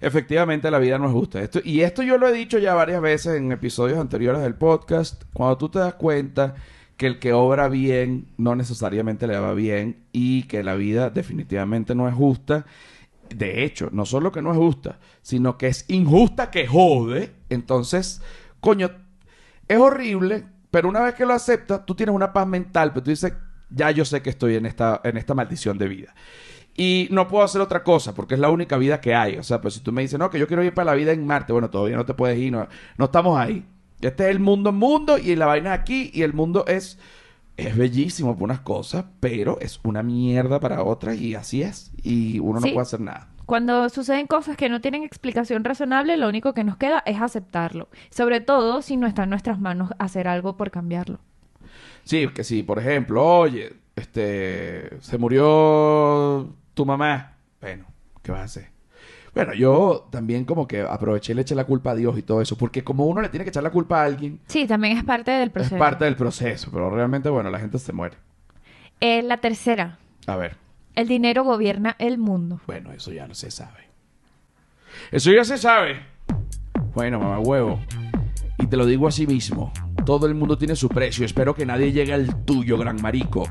Efectivamente, 0.00 0.70
la 0.70 0.78
vida 0.78 0.98
no 0.98 1.06
es 1.06 1.12
justa. 1.12 1.40
Esto, 1.40 1.60
y 1.62 1.82
esto 1.82 2.02
yo 2.02 2.18
lo 2.18 2.28
he 2.28 2.32
dicho 2.32 2.58
ya 2.58 2.74
varias 2.74 3.00
veces 3.00 3.36
en 3.36 3.52
episodios 3.52 3.98
anteriores 3.98 4.42
del 4.42 4.54
podcast. 4.54 5.22
Cuando 5.32 5.58
tú 5.58 5.68
te 5.68 5.78
das 5.78 5.94
cuenta 5.94 6.54
que 6.96 7.06
el 7.06 7.18
que 7.18 7.32
obra 7.32 7.68
bien 7.68 8.26
no 8.36 8.56
necesariamente 8.56 9.26
le 9.26 9.38
va 9.38 9.54
bien 9.54 10.04
y 10.12 10.44
que 10.44 10.64
la 10.64 10.74
vida 10.74 11.10
definitivamente 11.10 11.94
no 11.94 12.08
es 12.08 12.14
justa. 12.14 12.66
De 13.28 13.62
hecho, 13.62 13.88
no 13.92 14.04
solo 14.04 14.32
que 14.32 14.42
no 14.42 14.52
es 14.52 14.58
justa, 14.58 14.98
sino 15.22 15.56
que 15.56 15.68
es 15.68 15.84
injusta 15.88 16.50
que 16.50 16.66
jode. 16.66 17.32
Entonces, 17.48 18.20
coño, 18.60 18.90
es 19.68 19.78
horrible, 19.78 20.44
pero 20.72 20.88
una 20.88 21.00
vez 21.02 21.14
que 21.14 21.24
lo 21.24 21.32
aceptas, 21.34 21.86
tú 21.86 21.94
tienes 21.94 22.12
una 22.14 22.32
paz 22.32 22.48
mental, 22.48 22.90
pero 22.92 23.04
tú 23.04 23.10
dices, 23.10 23.32
ya 23.70 23.92
yo 23.92 24.04
sé 24.04 24.20
que 24.22 24.30
estoy 24.30 24.56
en 24.56 24.66
esta, 24.66 25.00
en 25.04 25.16
esta 25.16 25.34
maldición 25.34 25.78
de 25.78 25.86
vida. 25.86 26.14
Y 26.74 27.06
no 27.12 27.28
puedo 27.28 27.44
hacer 27.44 27.60
otra 27.60 27.84
cosa 27.84 28.14
porque 28.14 28.34
es 28.34 28.40
la 28.40 28.48
única 28.50 28.76
vida 28.78 29.00
que 29.00 29.14
hay. 29.14 29.36
O 29.36 29.42
sea, 29.44 29.60
pues 29.60 29.74
si 29.74 29.80
tú 29.80 29.92
me 29.92 30.02
dices, 30.02 30.18
no, 30.18 30.30
que 30.30 30.38
yo 30.40 30.48
quiero 30.48 30.64
ir 30.64 30.74
para 30.74 30.86
la 30.92 30.94
vida 30.96 31.12
en 31.12 31.24
Marte, 31.26 31.52
bueno, 31.52 31.70
todavía 31.70 31.96
no 31.96 32.04
te 32.06 32.14
puedes 32.14 32.38
ir, 32.38 32.50
no, 32.50 32.66
no 32.96 33.04
estamos 33.04 33.38
ahí. 33.38 33.64
Este 34.00 34.24
es 34.24 34.30
el 34.30 34.40
mundo 34.40 34.72
mundo 34.72 35.18
y 35.18 35.36
la 35.36 35.46
vaina 35.46 35.74
es 35.74 35.80
aquí 35.80 36.10
y 36.12 36.22
el 36.22 36.32
mundo 36.32 36.64
es, 36.66 36.98
es 37.56 37.76
bellísimo 37.76 38.34
por 38.34 38.44
unas 38.44 38.60
cosas, 38.60 39.04
pero 39.20 39.60
es 39.60 39.78
una 39.84 40.02
mierda 40.02 40.58
para 40.58 40.82
otras 40.82 41.16
y 41.18 41.34
así 41.34 41.62
es. 41.62 41.92
Y 42.02 42.38
uno 42.40 42.58
no 42.60 42.66
Sí. 42.66 42.72
puede 42.72 42.82
hacer 42.82 43.00
nada. 43.00 43.28
Cuando 43.46 43.88
suceden 43.88 44.26
cosas 44.26 44.56
que 44.56 44.68
no 44.68 44.80
tienen 44.80 45.02
explicación 45.02 45.64
razonable, 45.64 46.16
lo 46.16 46.28
único 46.28 46.54
que 46.54 46.64
nos 46.64 46.76
queda 46.76 47.02
es 47.06 47.20
aceptarlo. 47.20 47.88
Sobre 48.10 48.40
todo 48.40 48.82
si 48.82 48.96
no 48.96 49.06
está 49.06 49.24
en 49.24 49.30
nuestras 49.30 49.58
manos 49.60 49.90
hacer 49.98 50.28
algo 50.28 50.56
por 50.56 50.70
cambiarlo. 50.70 51.18
Sí, 52.04 52.28
que 52.28 52.44
si, 52.44 52.62
por 52.62 52.78
ejemplo, 52.78 53.24
oye, 53.24 53.74
este, 53.96 55.00
se 55.00 55.18
murió 55.18 56.48
tu 56.74 56.86
mamá. 56.86 57.34
Bueno, 57.60 57.84
¿qué 58.22 58.32
vas 58.32 58.40
a 58.40 58.44
hacer? 58.44 58.70
Bueno, 59.34 59.54
yo 59.54 60.08
también 60.10 60.44
como 60.44 60.68
que 60.68 60.82
aproveché 60.82 61.32
y 61.32 61.36
le 61.36 61.42
eché 61.42 61.54
la 61.54 61.64
culpa 61.64 61.92
a 61.92 61.94
Dios 61.94 62.18
y 62.18 62.22
todo 62.22 62.42
eso, 62.42 62.58
porque 62.58 62.84
como 62.84 63.06
uno 63.06 63.22
le 63.22 63.30
tiene 63.30 63.44
que 63.44 63.50
echar 63.50 63.62
la 63.62 63.70
culpa 63.70 64.02
a 64.02 64.04
alguien, 64.04 64.40
Sí, 64.46 64.66
también 64.66 64.98
es 64.98 65.04
parte 65.04 65.30
del 65.30 65.50
proceso. 65.50 65.76
es 65.76 65.78
parte 65.78 66.04
del 66.04 66.16
proceso, 66.16 66.70
pero 66.70 66.90
realmente, 66.90 67.30
bueno, 67.30 67.50
la 67.50 67.58
gente 67.58 67.78
se 67.78 67.92
muere. 67.94 68.16
Eh, 69.00 69.22
la 69.22 69.38
tercera, 69.38 69.98
A 70.26 70.36
ver, 70.36 70.56
el 70.94 71.08
dinero 71.08 71.44
gobierna 71.44 71.96
el 71.98 72.18
mundo. 72.18 72.60
bueno, 72.66 72.92
eso 72.92 73.12
ya 73.12 73.26
no 73.26 73.34
se 73.34 73.50
sabe. 73.50 73.88
Eso 75.10 75.30
ya 75.32 75.44
se 75.44 75.58
sabe. 75.58 76.02
Bueno, 76.94 77.18
mamá 77.18 77.38
huevo. 77.38 77.80
Y 78.58 78.66
te 78.66 78.76
lo 78.76 78.86
digo 78.86 79.08
así 79.08 79.26
mismo. 79.26 79.72
Todo 80.04 80.26
el 80.26 80.34
mundo 80.34 80.58
tiene 80.58 80.76
su 80.76 80.88
precio. 80.88 81.24
Espero 81.24 81.54
que 81.54 81.64
nadie 81.64 81.92
llegue 81.92 82.12
al 82.12 82.44
tuyo, 82.44 82.76
gran 82.76 83.00
marico. 83.00 83.48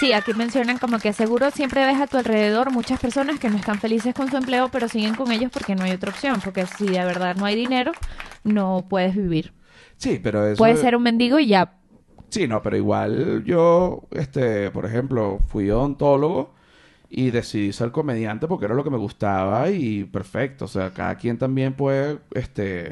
Sí, 0.00 0.12
aquí 0.12 0.32
mencionan 0.32 0.78
como 0.78 0.98
que 0.98 1.12
seguro 1.12 1.50
siempre 1.50 1.84
ves 1.84 2.00
a 2.00 2.06
tu 2.06 2.18
alrededor 2.18 2.70
muchas 2.70 3.00
personas 3.00 3.40
que 3.40 3.50
no 3.50 3.56
están 3.56 3.80
felices 3.80 4.14
con 4.14 4.30
su 4.30 4.36
empleo, 4.36 4.68
pero 4.70 4.88
siguen 4.88 5.14
con 5.14 5.32
ellos 5.32 5.50
porque 5.52 5.74
no 5.74 5.84
hay 5.84 5.92
otra 5.92 6.10
opción. 6.10 6.40
Porque 6.42 6.66
si 6.66 6.86
de 6.86 7.04
verdad 7.04 7.36
no 7.36 7.44
hay 7.44 7.56
dinero, 7.56 7.92
no 8.44 8.86
puedes 8.88 9.16
vivir. 9.16 9.52
Sí, 9.96 10.20
pero 10.22 10.46
eso... 10.46 10.58
Puedes 10.58 10.80
ser 10.80 10.94
un 10.94 11.02
mendigo 11.02 11.38
y 11.38 11.48
ya. 11.48 11.77
Sí, 12.30 12.46
no, 12.46 12.60
pero 12.62 12.76
igual 12.76 13.42
yo, 13.44 14.02
este, 14.10 14.70
por 14.70 14.84
ejemplo, 14.86 15.38
fui 15.48 15.70
odontólogo 15.70 16.52
y 17.10 17.30
decidí 17.30 17.72
ser 17.72 17.90
comediante 17.90 18.46
porque 18.46 18.66
era 18.66 18.74
lo 18.74 18.84
que 18.84 18.90
me 18.90 18.98
gustaba 18.98 19.70
y 19.70 20.04
perfecto. 20.04 20.66
O 20.66 20.68
sea, 20.68 20.90
cada 20.92 21.14
quien 21.16 21.38
también 21.38 21.72
puede, 21.72 22.18
este, 22.34 22.90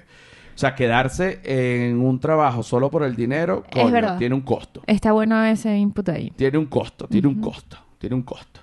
o 0.54 0.58
sea, 0.58 0.74
quedarse 0.74 1.40
en 1.44 2.00
un 2.00 2.18
trabajo 2.18 2.62
solo 2.62 2.90
por 2.90 3.02
el 3.02 3.14
dinero, 3.14 3.62
Es 3.68 3.74
coño, 3.82 3.92
verdad. 3.92 4.18
tiene 4.18 4.34
un 4.34 4.40
costo. 4.40 4.82
Está 4.86 5.12
bueno 5.12 5.44
ese 5.44 5.76
input 5.76 6.08
ahí. 6.08 6.30
Tiene 6.34 6.56
un 6.56 6.66
costo, 6.66 7.06
tiene 7.06 7.28
un 7.28 7.40
costo, 7.42 7.76
tiene 7.98 8.16
un 8.16 8.22
costo. 8.22 8.60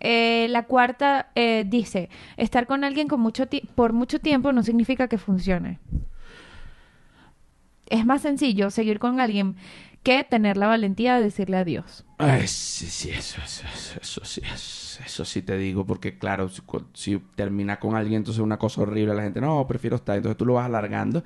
Eh, 0.00 0.46
la 0.50 0.64
cuarta 0.64 1.30
eh, 1.34 1.64
dice, 1.66 2.10
estar 2.36 2.66
con 2.66 2.84
alguien 2.84 3.08
con 3.08 3.20
mucho 3.20 3.46
ti- 3.46 3.62
por 3.74 3.92
mucho 3.92 4.18
tiempo 4.20 4.52
no 4.52 4.62
significa 4.62 5.08
que 5.08 5.16
funcione. 5.16 5.78
Es 7.88 8.04
más 8.04 8.22
sencillo 8.22 8.70
seguir 8.70 8.98
con 8.98 9.20
alguien 9.20 9.56
que 10.02 10.22
tener 10.22 10.56
la 10.56 10.68
valentía 10.68 11.16
de 11.16 11.22
decirle 11.24 11.56
adiós. 11.56 12.04
Ay, 12.18 12.46
sí, 12.46 12.86
sí, 12.86 13.10
eso, 13.10 13.40
eso, 13.44 13.64
eso, 14.00 14.24
sí, 14.24 14.40
eso, 15.04 15.24
sí 15.24 15.42
te 15.42 15.58
digo, 15.58 15.84
porque 15.84 16.16
claro, 16.16 16.48
si, 16.48 16.62
si 16.94 17.18
termina 17.34 17.80
con 17.80 17.96
alguien, 17.96 18.18
entonces 18.18 18.38
es 18.38 18.44
una 18.44 18.56
cosa 18.56 18.82
horrible, 18.82 19.14
la 19.14 19.22
gente, 19.22 19.40
no, 19.40 19.66
prefiero 19.66 19.96
estar, 19.96 20.16
entonces 20.16 20.36
tú 20.36 20.46
lo 20.46 20.54
vas 20.54 20.66
alargando 20.66 21.24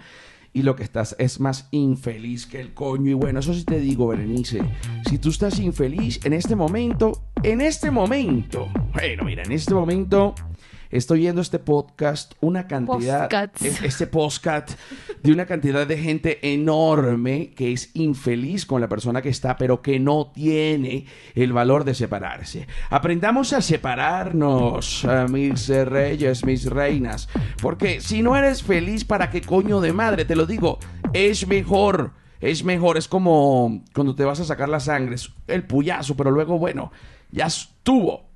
y 0.53 0.63
lo 0.63 0.75
que 0.77 0.83
estás 0.83 1.15
es 1.19 1.41
más 1.41 1.69
infeliz 1.71 2.47
que 2.47 2.61
el 2.61 2.75
coño. 2.75 3.11
Y 3.11 3.15
bueno, 3.15 3.41
eso 3.41 3.55
sí 3.55 3.65
te 3.65 3.79
digo, 3.79 4.09
Berenice, 4.09 4.61
si 5.09 5.19
tú 5.19 5.31
estás 5.31 5.59
infeliz 5.59 6.25
en 6.25 6.33
este 6.33 6.57
momento, 6.57 7.13
en 7.43 7.61
este 7.61 7.91
momento, 7.91 8.69
bueno, 8.93 9.25
mira, 9.25 9.43
en 9.43 9.53
este 9.53 9.75
momento, 9.75 10.35
estoy 10.91 11.21
viendo 11.21 11.41
este 11.41 11.59
podcast 11.59 12.35
una 12.41 12.67
cantidad, 12.67 13.29
Postcats. 13.29 13.83
este 13.83 14.07
podcast 14.07 14.73
de 15.23 15.33
una 15.33 15.47
cantidad 15.47 15.87
de 15.87 15.99
gente 15.99 16.53
enorme 16.53 17.51
que 17.55 17.73
es 17.73 17.91
infeliz 17.95 18.67
con 18.67 18.81
la 18.81 18.89
persona 18.89 19.23
que 19.23 19.29
está, 19.29 19.57
pero 19.57 19.83
que 19.83 20.01
no 20.01 20.33
tiene 20.35 21.07
el 21.35 21.53
valor 21.53 21.85
de 21.85 21.95
separarse. 21.95 22.67
Aprendamos 22.91 23.53
a 23.53 23.63
separarnos, 23.63 25.05
a 25.05 25.27
mis 25.29 25.69
reyes, 25.69 26.45
mis 26.45 26.67
reinas, 26.67 27.29
porque 27.61 28.01
si 28.01 28.23
no 28.23 28.37
eres 28.37 28.63
feliz, 28.63 29.05
¿para 29.05 29.31
qué 29.31 29.41
coño 29.41 29.81
de 29.81 29.93
madre? 29.93 30.25
Te 30.25 30.37
lo 30.37 30.47
digo, 30.47 30.79
es 31.13 31.47
mejor. 31.47 32.13
Es 32.41 32.65
mejor, 32.65 32.97
es 32.97 33.07
como 33.07 33.85
cuando 33.95 34.15
te 34.15 34.25
vas 34.25 34.41
a 34.41 34.47
sacar 34.47 34.71
la 34.71 34.81
sangre, 34.81 35.17
es 35.17 35.31
el 35.47 35.63
puyazo, 35.65 36.17
pero 36.17 36.31
luego, 36.31 36.59
bueno, 36.59 36.91
ya 37.31 37.45
estuvo. 37.45 38.30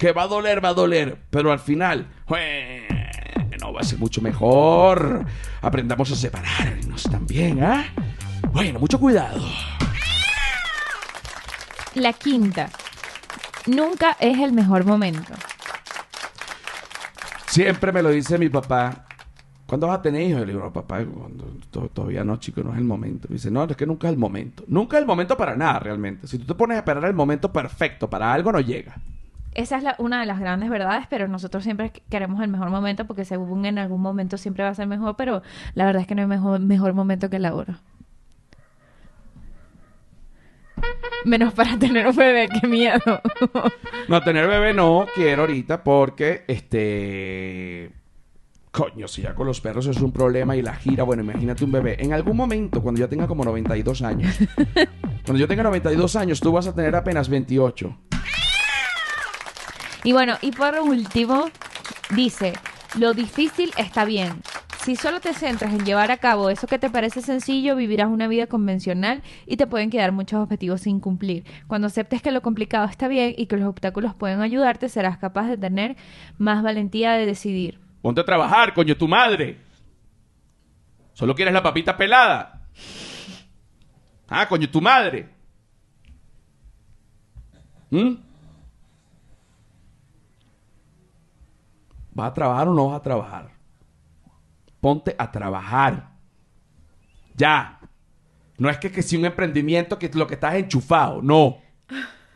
Que 0.00 0.12
va 0.12 0.22
a 0.22 0.26
doler, 0.28 0.64
va 0.64 0.70
a 0.70 0.74
doler, 0.74 1.18
pero 1.28 1.52
al 1.52 1.58
final, 1.58 2.06
bueno, 2.26 3.72
va 3.74 3.80
a 3.80 3.84
ser 3.84 3.98
mucho 3.98 4.22
mejor. 4.22 5.26
Aprendamos 5.60 6.10
a 6.10 6.16
separarnos 6.16 7.02
también, 7.02 7.62
¿ah? 7.62 7.84
Bueno, 8.50 8.78
mucho 8.78 8.98
cuidado. 8.98 9.46
La 11.94 12.14
quinta. 12.14 12.70
Nunca 13.66 14.16
es 14.20 14.38
el 14.38 14.52
mejor 14.54 14.86
momento. 14.86 15.34
Siempre 17.48 17.92
me 17.92 18.00
lo 18.02 18.08
dice 18.08 18.38
mi 18.38 18.48
papá. 18.48 19.04
¿Cuándo 19.66 19.86
vas 19.86 19.98
a 19.98 20.02
tener 20.02 20.22
hijos? 20.22 20.40
Yo 20.40 20.46
le 20.46 20.52
digo, 20.52 20.64
"No, 20.64 20.72
papá, 20.72 21.04
cuando- 21.04 21.58
to- 21.70 21.90
todavía 21.92 22.24
no, 22.24 22.36
chico, 22.38 22.62
no 22.62 22.72
es 22.72 22.78
el 22.78 22.84
momento. 22.84 23.28
Me 23.28 23.34
dice, 23.34 23.50
no, 23.50 23.64
es 23.64 23.76
que 23.76 23.86
nunca 23.86 24.08
es 24.08 24.12
el 24.14 24.18
momento. 24.18 24.64
Nunca 24.66 24.96
es 24.96 25.02
el 25.02 25.06
momento 25.06 25.36
para 25.36 25.54
nada, 25.56 25.78
realmente. 25.78 26.26
Si 26.26 26.38
tú 26.38 26.46
te 26.46 26.54
pones 26.54 26.76
a 26.76 26.78
esperar 26.80 27.04
el 27.04 27.12
momento 27.14 27.52
perfecto 27.52 28.08
para 28.08 28.32
algo, 28.32 28.50
no 28.50 28.60
llega. 28.60 28.96
Esa 29.54 29.76
es 29.78 29.82
la- 29.82 29.96
una 29.98 30.20
de 30.20 30.26
las 30.26 30.38
grandes 30.38 30.70
verdades, 30.70 31.06
pero 31.10 31.26
nosotros 31.26 31.64
siempre 31.64 31.92
qu- 31.92 32.02
queremos 32.08 32.40
el 32.42 32.48
mejor 32.48 32.70
momento 32.70 33.06
porque 33.06 33.24
según 33.24 33.64
en 33.66 33.78
algún 33.78 34.00
momento 34.00 34.38
siempre 34.38 34.62
va 34.64 34.70
a 34.70 34.74
ser 34.74 34.86
mejor, 34.86 35.16
pero 35.16 35.42
la 35.74 35.84
verdad 35.86 36.02
es 36.02 36.06
que 36.08 36.14
no 36.14 36.22
hay 36.22 36.28
mejor, 36.28 36.60
mejor 36.60 36.94
momento 36.94 37.28
que 37.30 37.36
el 37.36 37.44
ahora. 37.46 37.80
Menos 41.24 41.52
para 41.52 41.78
tener 41.78 42.06
un 42.06 42.16
bebé, 42.16 42.48
qué 42.60 42.66
miedo. 42.66 43.00
No, 44.08 44.20
tener 44.22 44.48
bebé 44.48 44.72
no 44.74 45.06
quiero 45.14 45.42
ahorita 45.42 45.84
porque, 45.84 46.44
este... 46.48 47.92
Coño, 48.72 49.06
si 49.06 49.22
ya 49.22 49.34
con 49.34 49.46
los 49.46 49.60
perros 49.60 49.86
es 49.86 50.00
un 50.00 50.10
problema 50.12 50.56
y 50.56 50.62
la 50.62 50.74
gira, 50.74 51.04
bueno, 51.04 51.22
imagínate 51.22 51.64
un 51.64 51.70
bebé. 51.72 51.96
En 52.02 52.12
algún 52.12 52.36
momento, 52.36 52.82
cuando 52.82 53.00
yo 53.00 53.08
tenga 53.08 53.26
como 53.28 53.44
92 53.44 54.02
años, 54.02 54.36
cuando 55.24 55.36
yo 55.38 55.46
tenga 55.46 55.62
92 55.64 56.16
años, 56.16 56.40
tú 56.40 56.50
vas 56.52 56.66
a 56.66 56.74
tener 56.74 56.94
apenas 56.96 57.28
28. 57.28 57.96
Y 60.02 60.12
bueno, 60.12 60.36
y 60.40 60.52
por 60.52 60.78
último, 60.80 61.50
dice, 62.14 62.54
lo 62.98 63.12
difícil 63.12 63.70
está 63.76 64.04
bien. 64.04 64.42
Si 64.82 64.96
solo 64.96 65.20
te 65.20 65.34
centras 65.34 65.74
en 65.74 65.84
llevar 65.84 66.10
a 66.10 66.16
cabo 66.16 66.48
eso 66.48 66.66
que 66.66 66.78
te 66.78 66.88
parece 66.88 67.20
sencillo, 67.20 67.76
vivirás 67.76 68.08
una 68.08 68.28
vida 68.28 68.46
convencional 68.46 69.22
y 69.46 69.58
te 69.58 69.66
pueden 69.66 69.90
quedar 69.90 70.10
muchos 70.12 70.40
objetivos 70.40 70.80
sin 70.80 71.00
cumplir. 71.00 71.44
Cuando 71.66 71.88
aceptes 71.88 72.22
que 72.22 72.32
lo 72.32 72.40
complicado 72.40 72.86
está 72.86 73.06
bien 73.06 73.34
y 73.36 73.44
que 73.44 73.58
los 73.58 73.68
obstáculos 73.68 74.14
pueden 74.14 74.40
ayudarte, 74.40 74.88
serás 74.88 75.18
capaz 75.18 75.48
de 75.48 75.58
tener 75.58 75.96
más 76.38 76.62
valentía 76.62 77.12
de 77.12 77.26
decidir. 77.26 77.78
Ponte 78.00 78.22
a 78.22 78.24
trabajar, 78.24 78.72
coño, 78.72 78.96
tu 78.96 79.06
madre. 79.06 79.58
Solo 81.12 81.34
quieres 81.34 81.52
la 81.52 81.62
papita 81.62 81.98
pelada. 81.98 82.66
Ah, 84.28 84.48
coño, 84.48 84.70
tu 84.70 84.80
madre. 84.80 85.28
¿Mm? 87.90 88.29
¿Vas 92.20 92.32
a 92.32 92.34
trabajar 92.34 92.68
o 92.68 92.74
no 92.74 92.88
vas 92.88 92.96
a 92.96 93.02
trabajar? 93.02 93.50
Ponte 94.78 95.16
a 95.18 95.30
trabajar. 95.30 96.10
Ya. 97.34 97.80
No 98.58 98.68
es 98.68 98.76
que, 98.76 98.92
que 98.92 99.00
si 99.02 99.16
un 99.16 99.24
emprendimiento 99.24 99.98
que 99.98 100.10
lo 100.12 100.26
que 100.26 100.34
estás 100.34 100.54
enchufado. 100.56 101.22
No. 101.22 101.56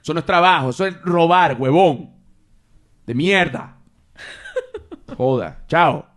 Eso 0.03 0.15
no 0.15 0.21
es 0.21 0.27
trabajo. 0.27 0.71
Eso 0.71 0.87
es 0.87 0.99
robar, 1.03 1.61
huevón. 1.61 2.15
De 3.05 3.15
mierda. 3.15 3.77
Joda. 5.19 5.65
Chao. 5.69 6.14